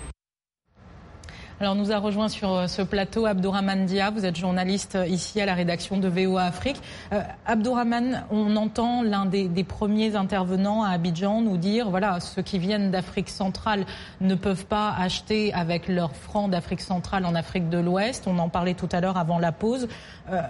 Alors, 1.60 1.74
nous 1.74 1.92
a 1.92 1.98
rejoint 1.98 2.30
sur 2.30 2.54
euh, 2.54 2.66
ce 2.68 2.80
plateau 2.80 3.26
Abdourahman 3.26 3.84
Dia. 3.84 4.10
Vous 4.10 4.24
êtes 4.24 4.36
journaliste 4.36 4.94
euh, 4.94 5.06
ici 5.06 5.42
à 5.42 5.44
la 5.44 5.52
rédaction 5.52 5.98
de 5.98 6.08
VOA 6.08 6.44
Afrique. 6.44 6.80
Euh, 7.12 7.20
Abdourahman, 7.44 8.24
on 8.30 8.56
entend 8.56 9.02
l'un 9.02 9.26
des, 9.26 9.50
premiers 9.64 10.16
intervenants 10.16 10.82
à 10.82 10.88
Abidjan 10.88 11.42
nous 11.42 11.58
dire 11.58 11.90
voilà, 11.90 12.18
ceux 12.18 12.40
qui 12.40 12.58
viennent 12.58 12.90
d'Afrique 12.90 13.28
centrale 13.28 13.84
ne 14.22 14.34
peuvent 14.34 14.64
pas 14.64 14.94
acheter 14.96 15.52
avec 15.52 15.86
leurs 15.86 16.16
francs 16.16 16.50
d'Afrique 16.50 16.80
centrale 16.80 17.26
en 17.26 17.34
Afrique 17.34 17.68
de 17.68 17.76
l'Ouest. 17.76 18.24
On 18.26 18.38
en 18.38 18.48
parlait 18.48 18.72
tout 18.72 18.88
à 18.90 19.02
l'heure 19.02 19.18
avant 19.18 19.38
la 19.38 19.52
pause. 19.52 19.86
Euh, 20.30 20.40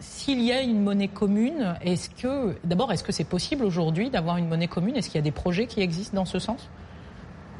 s'il 0.00 0.40
y 0.40 0.50
a 0.50 0.62
une 0.62 0.82
monnaie 0.82 1.06
commune, 1.06 1.76
est-ce 1.80 2.10
que, 2.10 2.56
d'abord, 2.64 2.90
est-ce 2.90 3.04
que 3.04 3.12
c'est 3.12 3.22
possible 3.22 3.64
aujourd'hui 3.64 4.10
d'avoir 4.10 4.36
une 4.36 4.48
monnaie 4.48 4.66
commune? 4.66 4.96
Est-ce 4.96 5.10
qu'il 5.10 5.18
y 5.18 5.22
a 5.22 5.22
des 5.22 5.30
projets 5.30 5.68
qui 5.68 5.80
existent 5.80 6.16
dans 6.16 6.24
ce 6.24 6.40
sens? 6.40 6.68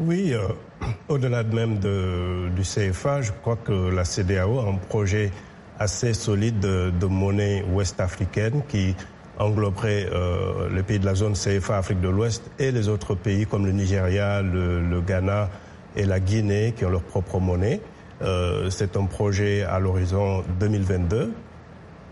Oui, 0.00 0.32
euh, 0.32 0.48
au-delà 1.08 1.42
même 1.44 1.78
du 1.78 2.62
CFA, 2.62 3.22
je 3.22 3.32
crois 3.32 3.56
que 3.56 3.90
la 3.90 4.04
CDAO 4.04 4.58
a 4.58 4.68
un 4.68 4.76
projet 4.76 5.30
assez 5.78 6.12
solide 6.12 6.60
de, 6.60 7.06
monnaie 7.06 7.64
ouest-africaine 7.72 8.62
qui 8.68 8.94
engloberait 9.38 10.08
euh, 10.12 10.68
les 10.74 10.82
pays 10.82 10.98
de 10.98 11.06
la 11.06 11.14
zone 11.14 11.32
CFA 11.32 11.78
Afrique 11.78 12.00
de 12.00 12.08
l'Ouest 12.08 12.50
et 12.58 12.70
les 12.70 12.88
autres 12.88 13.14
pays 13.14 13.46
comme 13.46 13.64
le 13.64 13.72
Nigeria, 13.72 14.42
le, 14.42 15.00
Ghana 15.00 15.48
et 15.96 16.04
la 16.04 16.20
Guinée 16.20 16.74
qui 16.76 16.84
ont 16.84 16.90
leur 16.90 17.02
propre 17.02 17.40
monnaie. 17.40 17.80
Euh, 18.20 18.68
c'est 18.68 18.98
un 18.98 19.06
projet 19.06 19.62
à 19.62 19.78
l'horizon 19.78 20.44
2022 20.60 21.32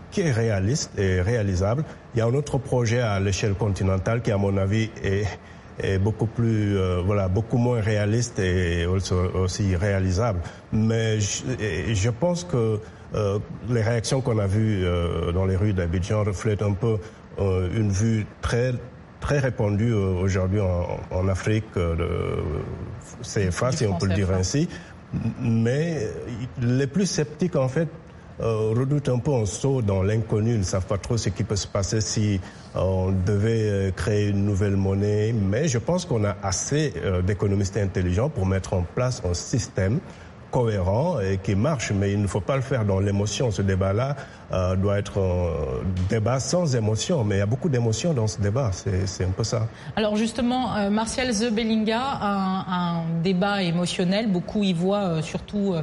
qui 0.09 0.21
est 0.21 0.31
réaliste 0.31 0.97
et 0.97 1.21
réalisable. 1.21 1.83
Il 2.15 2.19
y 2.19 2.21
a 2.21 2.25
un 2.25 2.33
autre 2.33 2.57
projet 2.57 2.99
à 2.99 3.19
l'échelle 3.19 3.53
continentale 3.53 4.23
qui, 4.23 4.31
à 4.31 4.37
mon 4.37 4.57
avis, 4.57 4.89
est 5.03 5.27
est 5.79 5.99
beaucoup 5.99 6.25
plus, 6.25 6.77
euh, 6.77 7.01
voilà, 7.05 7.27
beaucoup 7.27 7.57
moins 7.57 7.81
réaliste 7.81 8.39
et 8.39 8.85
aussi, 8.85 9.75
réalisable. 9.75 10.41
Mais 10.71 11.19
je, 11.19 11.43
je 11.93 12.09
pense 12.09 12.43
que 12.43 12.79
euh, 13.15 13.39
les 13.69 13.81
réactions 13.81 14.21
qu'on 14.21 14.37
a 14.37 14.47
vues 14.47 14.85
euh, 14.85 15.31
dans 15.31 15.45
les 15.45 15.55
rues 15.55 15.73
d'Abidjan 15.73 16.23
reflètent 16.23 16.61
un 16.61 16.73
peu 16.73 16.97
euh, 17.39 17.69
une 17.75 17.91
vue 17.91 18.25
très 18.41 18.73
très 19.19 19.39
répandue 19.39 19.91
euh, 19.91 20.13
aujourd'hui 20.21 20.61
en, 20.61 20.99
en, 21.11 21.27
Afrique 21.27 21.65
de 21.75 22.37
CFA, 23.23 23.71
si 23.71 23.85
on 23.85 23.97
peut 23.97 24.07
le 24.07 24.13
dire 24.13 24.31
ainsi. 24.31 24.69
Mais 25.41 26.07
les 26.61 26.87
plus 26.87 27.07
sceptiques, 27.07 27.55
en 27.55 27.67
fait, 27.67 27.87
redoutent 28.39 29.09
un 29.09 29.19
peu 29.19 29.33
un 29.33 29.45
saut 29.45 29.81
dans 29.81 30.03
l'inconnu, 30.03 30.53
ils 30.53 30.59
ne 30.59 30.63
savent 30.63 30.85
pas 30.85 30.97
trop 30.97 31.17
ce 31.17 31.29
qui 31.29 31.43
peut 31.43 31.55
se 31.55 31.67
passer 31.67 32.01
si 32.01 32.39
on 32.75 33.11
devait 33.11 33.91
créer 33.95 34.27
une 34.29 34.45
nouvelle 34.45 34.77
monnaie. 34.77 35.33
Mais 35.33 35.67
je 35.67 35.77
pense 35.77 36.05
qu'on 36.05 36.23
a 36.23 36.35
assez 36.41 36.93
d'économistes 37.25 37.77
intelligents 37.77 38.29
pour 38.29 38.45
mettre 38.45 38.73
en 38.73 38.83
place 38.83 39.21
un 39.29 39.33
système 39.33 39.99
cohérent 40.51 41.19
et 41.19 41.37
qui 41.37 41.55
marche, 41.55 41.91
mais 41.91 42.11
il 42.11 42.21
ne 42.21 42.27
faut 42.27 42.41
pas 42.41 42.55
le 42.55 42.61
faire 42.61 42.85
dans 42.85 42.99
l'émotion. 42.99 43.51
Ce 43.51 43.61
débat-là 43.61 44.15
euh, 44.51 44.75
doit 44.75 44.97
être 44.97 45.19
un 45.19 46.07
débat 46.09 46.39
sans 46.39 46.75
émotion, 46.75 47.23
mais 47.23 47.35
il 47.35 47.39
y 47.39 47.41
a 47.41 47.45
beaucoup 47.45 47.69
d'émotions 47.69 48.13
dans 48.13 48.27
ce 48.27 48.41
débat, 48.41 48.71
c'est 48.73 49.23
un 49.23 49.31
peu 49.31 49.43
ça. 49.43 49.67
Alors 49.95 50.15
justement, 50.15 50.75
euh, 50.75 50.89
Martial 50.89 51.31
Zebelinga 51.31 52.01
a 52.01 52.65
un, 52.69 53.03
débat 53.23 53.63
émotionnel, 53.63 54.31
beaucoup 54.31 54.63
y 54.63 54.73
voient 54.73 54.97
euh, 54.97 55.21
surtout 55.21 55.75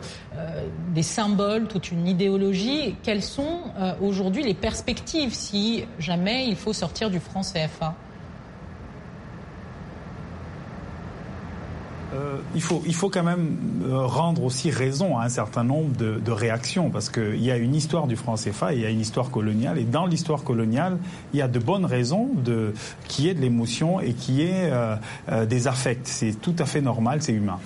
des 0.95 1.03
symboles, 1.03 1.67
toute 1.67 1.91
une 1.91 2.07
idéologie. 2.07 2.97
Quelles 3.03 3.23
sont 3.23 3.61
aujourd'hui 4.01 4.43
les 4.43 4.55
perspectives 4.55 5.33
si 5.33 5.85
jamais 5.99 6.47
il 6.47 6.57
faut 6.57 6.73
sortir 6.73 7.11
du 7.11 7.21
franc 7.21 7.41
CFA 7.41 7.95
Euh, 12.17 12.39
il, 12.55 12.63
faut, 12.63 12.83
il 12.87 12.95
faut 12.95 13.11
quand 13.11 13.23
même 13.23 13.57
euh, 13.85 14.07
rendre 14.07 14.45
aussi 14.45 14.71
raison 14.71 15.19
à 15.19 15.25
un 15.25 15.29
certain 15.29 15.65
nombre 15.65 15.97
de, 15.97 16.31
réactions, 16.31 16.91
parce 16.91 17.09
qu'il 17.09 17.43
y 17.43 17.51
a 17.51 17.57
une 17.57 17.75
histoire 17.75 18.07
du 18.07 18.17
franc 18.17 18.35
CFA 18.35 18.75
il 18.75 18.81
y 18.81 18.87
a 18.87 18.91
une 18.91 19.01
histoire 19.01 19.31
coloniale, 19.31 19.79
et 19.79 19.85
dans 19.85 20.07
l'histoire 20.07 20.43
coloniale, 20.43 20.99
il 21.33 21.39
y 21.39 21.43
a 21.43 21.49
de 21.49 21.59
bonnes 21.59 21.85
raisons 21.85 22.31
de, 22.35 22.75
qui 23.09 23.29
est 23.29 23.35
de 23.35 23.41
l'émotion 23.41 24.01
et 24.01 24.13
qui 24.13 24.43
est 24.43 24.71
euh, 24.71 24.97
des 25.47 25.69
affects. 25.69 26.07
C'est 26.07 26.41
tout 26.41 26.55
à 26.59 26.67
fait 26.67 26.81
normal, 26.81 27.23
c'est 27.23 27.33
humain. 27.33 27.59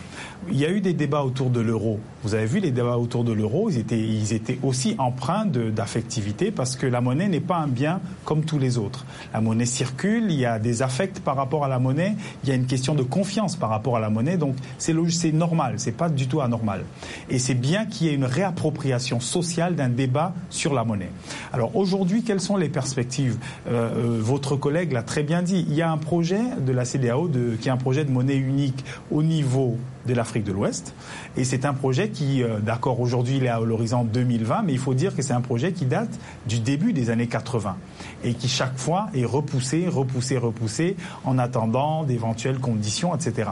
Il 0.50 0.58
y 0.58 0.64
a 0.64 0.70
eu 0.70 0.80
des 0.80 0.94
débats 0.94 1.22
autour 1.22 1.50
de 1.50 1.60
l'euro. 1.60 2.00
Vous 2.22 2.34
avez 2.34 2.46
vu 2.46 2.60
les 2.60 2.70
débats 2.70 2.96
autour 2.96 3.24
de 3.24 3.32
l'euro, 3.32 3.68
ils 3.68 3.78
étaient, 3.78 3.98
ils 3.98 4.32
étaient 4.32 4.58
aussi 4.62 4.94
empreints 4.98 5.44
d'affectivité 5.46 6.50
parce 6.50 6.76
que 6.76 6.86
la 6.86 7.02
monnaie 7.02 7.28
n'est 7.28 7.40
pas 7.40 7.58
un 7.58 7.66
bien 7.66 8.00
comme 8.24 8.44
tous 8.44 8.58
les 8.58 8.78
autres. 8.78 9.04
La 9.34 9.40
monnaie 9.42 9.66
circule, 9.66 10.30
il 10.30 10.38
y 10.38 10.46
a 10.46 10.58
des 10.58 10.82
affects 10.82 11.20
par 11.20 11.36
rapport 11.36 11.64
à 11.64 11.68
la 11.68 11.78
monnaie, 11.78 12.14
il 12.42 12.48
y 12.48 12.52
a 12.52 12.54
une 12.54 12.66
question 12.66 12.94
de 12.94 13.02
confiance 13.02 13.56
par 13.56 13.68
rapport 13.68 13.96
à 13.96 14.00
la 14.00 14.08
monnaie, 14.08 14.38
donc 14.40 14.56
c'est 14.78 14.94
c'est 15.10 15.32
normal, 15.32 15.74
c'est 15.76 15.92
pas 15.92 16.08
du 16.08 16.26
tout 16.26 16.40
anormal. 16.40 16.84
Et 17.28 17.38
c'est 17.38 17.54
bien 17.54 17.86
qu'il 17.86 18.08
y 18.08 18.10
ait 18.10 18.14
une 18.14 18.24
réappropriation 18.24 19.20
sociale 19.20 19.76
d'un 19.76 19.88
débat 19.88 20.34
sur 20.50 20.74
la 20.74 20.84
monnaie. 20.84 21.10
Alors 21.52 21.76
aujourd'hui, 21.76 22.24
quelles 22.24 22.40
sont 22.40 22.56
les 22.56 22.68
perspectives? 22.68 23.38
Euh, 23.68 24.16
euh, 24.16 24.18
Votre 24.20 24.56
collègue 24.56 24.92
l'a 24.92 25.02
très 25.02 25.22
bien 25.22 25.42
dit. 25.42 25.64
Il 25.68 25.74
y 25.74 25.82
a 25.82 25.90
un 25.90 25.98
projet 25.98 26.40
de 26.60 26.72
la 26.72 26.84
CDAO 26.84 27.28
de, 27.28 27.56
qui 27.60 27.68
est 27.68 27.70
un 27.70 27.76
projet 27.76 28.04
de 28.04 28.10
monnaie 28.10 28.36
unique 28.36 28.84
au 29.10 29.22
niveau 29.22 29.76
de 30.06 30.14
l'Afrique 30.14 30.44
de 30.44 30.52
l'Ouest. 30.52 30.94
Et 31.36 31.44
c'est 31.44 31.64
un 31.64 31.74
projet 31.74 32.08
qui, 32.08 32.42
euh, 32.42 32.58
d'accord, 32.60 33.00
aujourd'hui 33.00 33.36
il 33.36 33.44
est 33.44 33.48
à 33.48 33.60
l'horizon 33.60 34.04
2020, 34.04 34.62
mais 34.62 34.72
il 34.72 34.78
faut 34.78 34.94
dire 34.94 35.14
que 35.14 35.22
c'est 35.22 35.32
un 35.32 35.40
projet 35.40 35.72
qui 35.72 35.84
date 35.84 36.18
du 36.46 36.58
début 36.58 36.92
des 36.92 37.10
années 37.10 37.26
80 37.26 37.76
et 38.24 38.34
qui 38.34 38.48
chaque 38.48 38.78
fois 38.78 39.08
est 39.14 39.24
repoussé, 39.24 39.86
repoussé, 39.88 40.38
repoussé 40.38 40.96
en 41.24 41.38
attendant 41.38 42.04
d'éventuelles 42.04 42.58
conditions, 42.58 43.14
etc. 43.14 43.50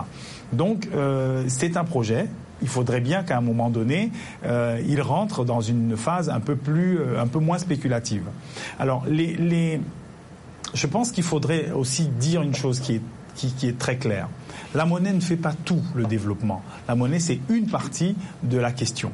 Donc 0.52 0.88
euh, 0.94 1.44
c'est 1.48 1.76
un 1.76 1.84
projet. 1.84 2.26
Il 2.60 2.68
faudrait 2.68 3.00
bien 3.00 3.22
qu'à 3.22 3.38
un 3.38 3.40
moment 3.40 3.70
donné, 3.70 4.10
euh, 4.44 4.80
il 4.88 5.00
rentre 5.00 5.44
dans 5.44 5.60
une 5.60 5.96
phase 5.96 6.28
un 6.28 6.40
peu 6.40 6.56
plus, 6.56 6.98
un 7.16 7.28
peu 7.28 7.38
moins 7.38 7.58
spéculative. 7.58 8.24
Alors 8.80 9.04
les, 9.06 9.36
les 9.36 9.80
je 10.74 10.86
pense 10.86 11.12
qu'il 11.12 11.24
faudrait 11.24 11.70
aussi 11.70 12.08
dire 12.08 12.42
une 12.42 12.54
chose 12.54 12.80
qui 12.80 12.96
est, 12.96 13.02
qui 13.34 13.68
est 13.68 13.78
très 13.78 13.96
claire. 13.96 14.28
La 14.74 14.84
monnaie 14.84 15.12
ne 15.12 15.20
fait 15.20 15.36
pas 15.36 15.54
tout 15.64 15.82
le 15.94 16.04
développement. 16.04 16.62
La 16.88 16.94
monnaie, 16.94 17.20
c'est 17.20 17.40
une 17.48 17.66
partie 17.66 18.14
de 18.42 18.58
la 18.58 18.70
question. 18.70 19.10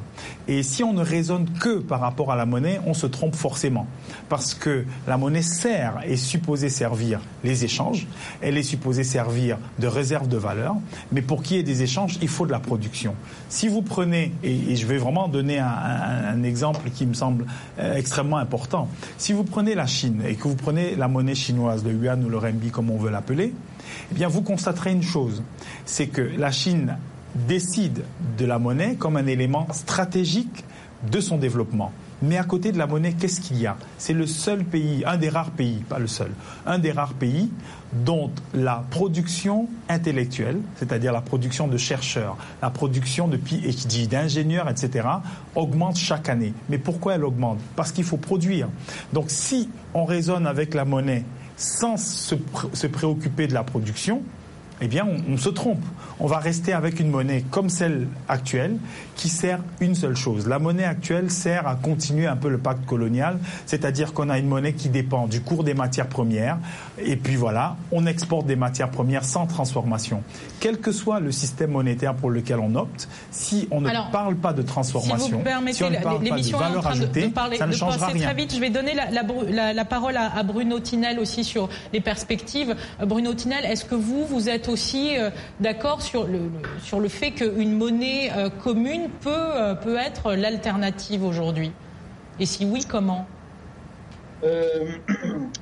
Et 0.47 0.63
si 0.63 0.83
on 0.83 0.91
ne 0.91 1.01
raisonne 1.01 1.49
que 1.59 1.79
par 1.79 2.01
rapport 2.01 2.31
à 2.31 2.35
la 2.35 2.45
monnaie, 2.45 2.81
on 2.85 2.93
se 2.93 3.07
trompe 3.07 3.35
forcément. 3.35 3.87
Parce 4.27 4.53
que 4.53 4.85
la 5.07 5.17
monnaie 5.17 5.41
sert, 5.41 6.01
est 6.05 6.17
supposée 6.17 6.69
servir 6.69 7.21
les 7.43 7.63
échanges, 7.63 8.05
elle 8.41 8.57
est 8.57 8.63
supposée 8.63 9.03
servir 9.03 9.57
de 9.79 9.87
réserve 9.87 10.27
de 10.27 10.37
valeur, 10.37 10.75
mais 11.11 11.21
pour 11.21 11.41
qu'il 11.41 11.57
y 11.57 11.59
ait 11.59 11.63
des 11.63 11.83
échanges, 11.83 12.17
il 12.21 12.27
faut 12.27 12.45
de 12.45 12.51
la 12.51 12.59
production. 12.59 13.15
Si 13.47 13.67
vous 13.69 13.81
prenez, 13.81 14.33
et, 14.43 14.75
je 14.75 14.85
vais 14.85 14.97
vraiment 14.97 15.27
donner 15.27 15.59
un, 15.59 16.43
exemple 16.43 16.89
qui 16.93 17.05
me 17.05 17.13
semble 17.13 17.45
euh, 17.79 17.95
extrêmement 17.95 18.37
important, 18.37 18.89
si 19.17 19.31
vous 19.31 19.43
prenez 19.43 19.73
la 19.73 19.87
Chine 19.87 20.21
et 20.27 20.35
que 20.35 20.47
vous 20.47 20.55
prenez 20.55 20.95
la 20.95 21.07
monnaie 21.07 21.33
chinoise, 21.33 21.83
le 21.83 21.93
yuan 21.93 22.23
ou 22.23 22.29
le 22.29 22.37
renminbi 22.37 22.69
comme 22.69 22.89
on 22.91 22.97
veut 22.97 23.09
l'appeler, 23.09 23.53
eh 24.11 24.15
bien 24.15 24.27
vous 24.27 24.41
constaterez 24.41 24.91
une 24.91 25.03
chose, 25.03 25.43
c'est 25.85 26.07
que 26.07 26.21
la 26.21 26.51
Chine 26.51 26.97
décide 27.47 28.03
de 28.37 28.45
la 28.45 28.59
monnaie 28.59 28.95
comme 28.95 29.17
un 29.17 29.27
élément 29.27 29.67
stratégique 29.71 30.63
de 31.11 31.19
son 31.19 31.37
développement. 31.37 31.91
Mais 32.21 32.37
à 32.37 32.43
côté 32.43 32.71
de 32.71 32.77
la 32.77 32.87
monnaie, 32.87 33.13
qu'est-ce 33.13 33.41
qu'il 33.41 33.57
y 33.59 33.67
a? 33.67 33.75
C'est 33.97 34.13
le 34.13 34.25
seul 34.25 34.63
pays, 34.63 35.03
un 35.05 35.17
des 35.17 35.27
rares 35.29 35.51
pays, 35.51 35.83
pas 35.89 35.99
le 35.99 36.07
seul, 36.07 36.31
un 36.65 36.79
des 36.79 36.91
rares 36.91 37.13
pays 37.13 37.51
dont 37.91 38.31
la 38.53 38.85
production 38.89 39.67
intellectuelle, 39.89 40.59
c'est-à-dire 40.77 41.11
la 41.11 41.21
production 41.21 41.67
de 41.67 41.77
chercheurs, 41.77 42.37
la 42.61 42.69
production 42.69 43.27
de 43.27 43.37
PhD, 43.37 44.07
d'ingénieurs, 44.07 44.69
etc., 44.69 45.07
augmente 45.55 45.97
chaque 45.97 46.29
année. 46.29 46.53
Mais 46.69 46.77
pourquoi 46.77 47.15
elle 47.15 47.25
augmente? 47.25 47.59
Parce 47.75 47.91
qu'il 47.91 48.05
faut 48.05 48.17
produire. 48.17 48.69
Donc 49.11 49.25
si 49.27 49.69
on 49.93 50.05
raisonne 50.05 50.47
avec 50.47 50.73
la 50.73 50.85
monnaie 50.85 51.25
sans 51.57 51.97
se, 51.97 52.35
se 52.73 52.87
préoccuper 52.87 53.47
de 53.47 53.53
la 53.53 53.63
production, 53.63 54.23
eh 54.81 54.87
bien, 54.87 55.07
on, 55.29 55.37
se 55.37 55.49
trompe. 55.49 55.83
On 56.19 56.27
va 56.27 56.39
rester 56.39 56.73
avec 56.73 56.99
une 56.99 57.09
monnaie 57.09 57.43
comme 57.49 57.69
celle 57.69 58.07
actuelle 58.27 58.77
qui 59.15 59.29
sert 59.29 59.59
une 59.79 59.95
seule 59.95 60.15
chose. 60.15 60.47
La 60.47 60.59
monnaie 60.59 60.83
actuelle 60.83 61.31
sert 61.31 61.67
à 61.67 61.75
continuer 61.75 62.27
un 62.27 62.35
peu 62.35 62.49
le 62.49 62.57
pacte 62.57 62.85
colonial, 62.85 63.39
c'est-à-dire 63.65 64.13
qu'on 64.13 64.29
a 64.29 64.37
une 64.37 64.47
monnaie 64.47 64.73
qui 64.73 64.89
dépend 64.89 65.27
du 65.27 65.41
cours 65.41 65.63
des 65.63 65.73
matières 65.73 66.07
premières, 66.07 66.57
et 66.97 67.15
puis 67.15 67.35
voilà, 67.35 67.77
on 67.91 68.05
exporte 68.05 68.45
des 68.45 68.55
matières 68.55 68.91
premières 68.91 69.23
sans 69.23 69.47
transformation. 69.47 70.23
Quel 70.59 70.79
que 70.79 70.91
soit 70.91 71.19
le 71.19 71.31
système 71.31 71.71
monétaire 71.71 72.15
pour 72.15 72.29
lequel 72.29 72.59
on 72.59 72.75
opte, 72.75 73.07
si 73.31 73.67
on 73.71 73.81
ne 73.81 73.89
parle 74.11 74.35
pas 74.35 74.53
de 74.53 74.61
transformation, 74.61 75.27
si, 75.27 75.33
on 75.83 75.89
ne 75.89 75.97
parle 75.97 76.23
pas 76.23 76.37
de 76.37 76.51
valeur 76.51 76.87
ajoutée, 76.87 77.31
ça 77.57 77.67
ne 77.67 77.73
changera 77.73 78.07
rien. 78.07 78.25
Très 78.25 78.35
vite. 78.35 78.53
Je 78.53 78.59
vais 78.59 78.69
donner 78.69 78.93
la, 78.93 79.85
parole 79.85 80.17
à, 80.17 80.35
à 80.35 80.43
Bruno 80.43 80.79
Tinel 80.79 81.19
aussi 81.19 81.43
sur 81.43 81.69
les 81.93 82.01
perspectives. 82.01 82.75
Euh, 83.01 83.05
Bruno 83.05 83.33
Tinel, 83.33 83.65
est-ce 83.65 83.85
que 83.85 83.95
vous, 83.95 84.25
vous 84.25 84.49
êtes 84.49 84.64
aussi 84.69 85.17
euh, 85.17 85.29
d'accord 85.59 86.01
sur 86.01 86.25
le, 86.27 86.39
sur 86.81 86.99
le 86.99 87.07
fait 87.07 87.31
qu'une 87.31 87.77
monnaie 87.77 88.31
euh, 88.35 88.49
commune 88.49 89.09
peut, 89.21 89.29
euh, 89.31 89.75
peut 89.75 89.97
être 89.97 90.33
l'alternative 90.33 91.23
aujourd'hui? 91.23 91.71
Et 92.39 92.45
si 92.45 92.65
oui, 92.65 92.85
comment? 92.87 93.27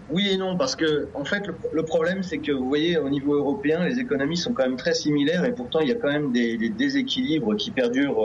Oui 0.09 0.29
et 0.29 0.37
non, 0.37 0.57
parce 0.57 0.75
que 0.75 1.07
en 1.13 1.23
fait 1.23 1.43
le, 1.71 1.83
problème 1.83 2.21
c'est 2.21 2.39
que 2.39 2.51
vous 2.51 2.67
voyez 2.67 2.97
au 2.97 3.07
niveau 3.09 3.35
européen 3.35 3.85
les 3.85 3.97
économies 3.99 4.35
sont 4.35 4.51
quand 4.51 4.63
même 4.63 4.75
très 4.75 4.93
similaires 4.93 5.45
et 5.45 5.53
pourtant 5.53 5.79
il 5.79 5.87
y 5.87 5.91
a 5.91 5.95
quand 5.95 6.11
même 6.11 6.33
des, 6.33 6.57
déséquilibres 6.69 7.55
qui 7.55 7.71
perdurent 7.71 8.19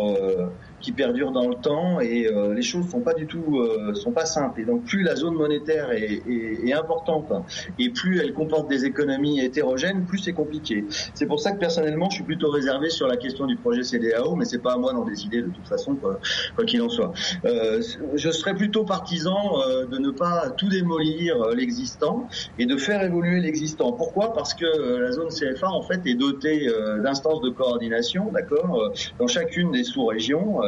qui 0.80 0.92
perdure 0.92 1.32
dans 1.32 1.48
le 1.48 1.54
temps 1.54 2.00
et 2.00 2.26
euh, 2.26 2.54
les 2.54 2.62
choses 2.62 2.88
sont 2.88 3.00
pas 3.00 3.14
du 3.14 3.26
tout 3.26 3.58
euh, 3.58 3.94
sont 3.94 4.12
pas 4.12 4.26
simples. 4.26 4.60
Et 4.60 4.64
donc 4.64 4.84
plus 4.84 5.02
la 5.02 5.16
zone 5.16 5.34
monétaire 5.34 5.90
est, 5.92 6.22
est, 6.28 6.68
est, 6.68 6.72
importante 6.72 7.32
et 7.78 7.90
plus 7.90 8.20
elle 8.20 8.32
comporte 8.32 8.68
des 8.68 8.84
économies 8.84 9.40
hétérogènes 9.40 10.04
plus 10.04 10.18
c'est 10.18 10.32
compliqué. 10.32 10.84
C'est 11.14 11.26
pour 11.26 11.40
ça 11.40 11.52
que 11.52 11.58
personnellement 11.58 12.08
je 12.10 12.16
suis 12.16 12.24
plutôt 12.24 12.50
réservé 12.50 12.90
sur 12.90 13.08
la 13.08 13.16
question 13.16 13.46
du 13.46 13.56
projet 13.56 13.82
CDAO 13.82 14.36
mais 14.36 14.44
c'est 14.44 14.62
pas 14.62 14.74
à 14.74 14.76
moi 14.76 14.92
d'en 14.92 15.04
décider 15.04 15.42
de 15.42 15.48
toute 15.48 15.66
façon 15.66 15.96
quoi 15.96 16.64
qu'il 16.66 16.82
en 16.82 16.88
soit. 16.88 17.12
Euh, 17.44 17.82
je 18.14 18.30
serais 18.30 18.54
plutôt 18.54 18.84
partisan 18.84 19.60
euh, 19.60 19.86
de 19.86 19.98
ne 19.98 20.10
pas 20.10 20.50
tout 20.50 20.68
démolir 20.68 21.48
l'existant 21.48 22.28
et 22.58 22.66
de 22.66 22.76
faire 22.76 23.02
évoluer 23.02 23.40
l'existant. 23.40 23.92
Pourquoi? 23.92 24.32
Parce 24.32 24.54
que 24.54 24.66
la 25.00 25.12
zone 25.12 25.28
CFA 25.28 25.68
en 25.68 25.82
fait 25.82 26.00
est 26.06 26.14
dotée 26.14 26.68
d'instances 27.02 27.40
de 27.40 27.50
coordination 27.50 28.30
d'accord? 28.32 28.92
Dans 29.18 29.26
chacune 29.26 29.72
des 29.72 29.84
sous-régions 29.84 30.62
euh, 30.62 30.67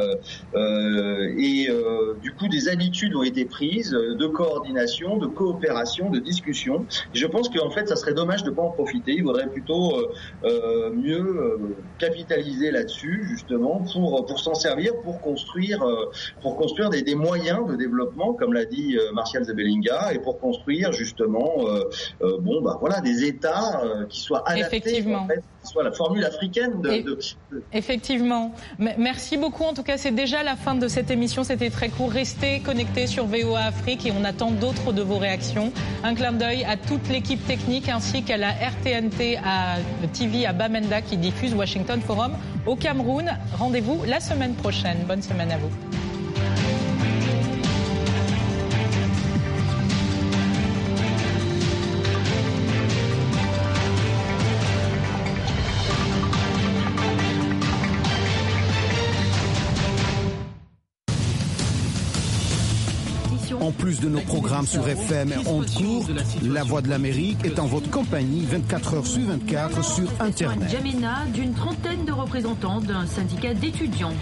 et 0.55 1.69
euh, 1.69 2.15
du 2.21 2.33
coup, 2.33 2.47
des 2.47 2.69
habitudes 2.69 3.15
ont 3.15 3.23
été 3.23 3.45
prises 3.45 3.91
de 3.91 4.27
coordination, 4.27 5.17
de 5.17 5.27
coopération, 5.27 6.09
de 6.09 6.19
discussion. 6.19 6.85
je 7.13 7.25
pense 7.25 7.49
qu'en 7.49 7.69
fait, 7.69 7.87
ça 7.87 7.95
serait 7.95 8.13
dommage 8.13 8.43
de 8.43 8.51
pas 8.51 8.61
en 8.61 8.71
profiter. 8.71 9.13
Il 9.13 9.23
faudrait 9.23 9.47
plutôt 9.47 9.95
mieux 10.93 11.59
capitaliser 11.99 12.71
là-dessus, 12.71 13.25
justement, 13.29 13.83
pour 13.93 14.25
pour 14.25 14.39
s'en 14.39 14.53
servir, 14.53 14.93
pour 15.03 15.21
construire 15.21 15.83
pour 16.41 16.55
construire 16.57 16.89
des, 16.89 17.01
des, 17.01 17.15
moyens 17.15 17.67
de 17.67 17.75
développement, 17.75 18.33
comme 18.33 18.53
l'a 18.53 18.65
dit 18.65 18.97
Martial 19.13 19.43
Zebelinga, 19.43 20.13
et 20.13 20.19
pour 20.19 20.39
construire 20.39 20.91
justement, 20.93 21.65
bon, 22.21 22.61
bah 22.61 22.77
voilà, 22.79 23.01
des 23.01 23.23
États 23.23 23.81
qui 24.09 24.21
soient 24.21 24.43
adaptés, 24.47 25.03
en 25.13 25.27
fait, 25.27 25.43
qui 25.63 25.71
soient 25.71 25.83
la 25.83 25.91
formule 25.91 26.25
africaine 26.25 26.81
de, 26.81 27.01
de... 27.01 27.19
Effectivement. 27.73 28.53
Merci 28.79 29.37
beaucoup 29.37 29.63
en 29.63 29.73
tout 29.73 29.83
c'est 29.97 30.11
déjà 30.11 30.43
la 30.43 30.55
fin 30.55 30.75
de 30.75 30.87
cette 30.87 31.11
émission. 31.11 31.43
C'était 31.43 31.69
très 31.69 31.89
court. 31.89 32.11
Restez 32.11 32.59
connectés 32.59 33.07
sur 33.07 33.25
VOA 33.25 33.61
Afrique 33.61 34.05
et 34.05 34.11
on 34.11 34.23
attend 34.23 34.51
d'autres 34.51 34.93
de 34.93 35.01
vos 35.01 35.17
réactions. 35.17 35.71
Un 36.03 36.15
clin 36.15 36.31
d'œil 36.33 36.63
à 36.65 36.77
toute 36.77 37.09
l'équipe 37.09 37.45
technique 37.45 37.89
ainsi 37.89 38.23
qu'à 38.23 38.37
la 38.37 38.51
RTNT 38.51 39.37
à 39.43 39.77
TV 40.13 40.45
à 40.45 40.53
Bamenda 40.53 41.01
qui 41.01 41.17
diffuse 41.17 41.53
Washington 41.53 42.01
Forum 42.01 42.33
au 42.65 42.75
Cameroun. 42.75 43.31
Rendez-vous 43.57 44.01
la 44.05 44.19
semaine 44.19 44.53
prochaine. 44.53 44.97
Bonne 45.07 45.21
semaine 45.21 45.51
à 45.51 45.57
vous. 45.57 45.90
Plus 63.91 63.99
de 63.99 64.09
nos 64.09 64.21
programmes 64.21 64.67
sur 64.67 64.87
FM 64.87 65.33
et 65.33 65.47
ondes 65.49 65.69
courtes, 65.69 66.11
La 66.43 66.63
Voix 66.63 66.81
de 66.81 66.87
l'Amérique 66.87 67.43
est 67.43 67.59
en 67.59 67.65
votre 67.65 67.89
compagnie 67.89 68.45
24 68.45 68.93
heures 68.93 69.05
sur 69.05 69.27
24 69.27 69.83
sur 69.83 70.09
Internet. 70.21 70.69
Jamena 70.69 71.25
d'une 71.33 71.53
trentaine 71.53 72.05
de 72.05 72.13
représentants 72.13 72.79
d'un 72.79 73.05
syndicat 73.05 73.53
d'étudiants. 73.53 74.13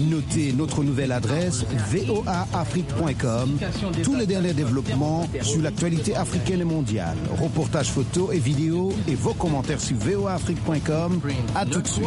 Notez 0.00 0.54
notre 0.54 0.82
nouvelle 0.82 1.12
adresse 1.12 1.66
voaafrique.com. 1.90 3.58
Tous 4.02 4.14
les 4.14 4.24
derniers 4.24 4.54
développements 4.54 5.28
sur 5.42 5.60
l'actualité 5.60 6.16
africaine 6.16 6.62
et 6.62 6.64
mondiale. 6.64 7.18
Reportages 7.38 7.90
photos 7.90 8.30
et 8.32 8.38
vidéos 8.38 8.94
et 9.06 9.16
vos 9.16 9.34
commentaires 9.34 9.80
sur 9.80 9.98
voaafrique.com. 9.98 11.20
À 11.54 11.66
tout 11.66 11.82
de 11.82 11.88
suite. 11.88 12.06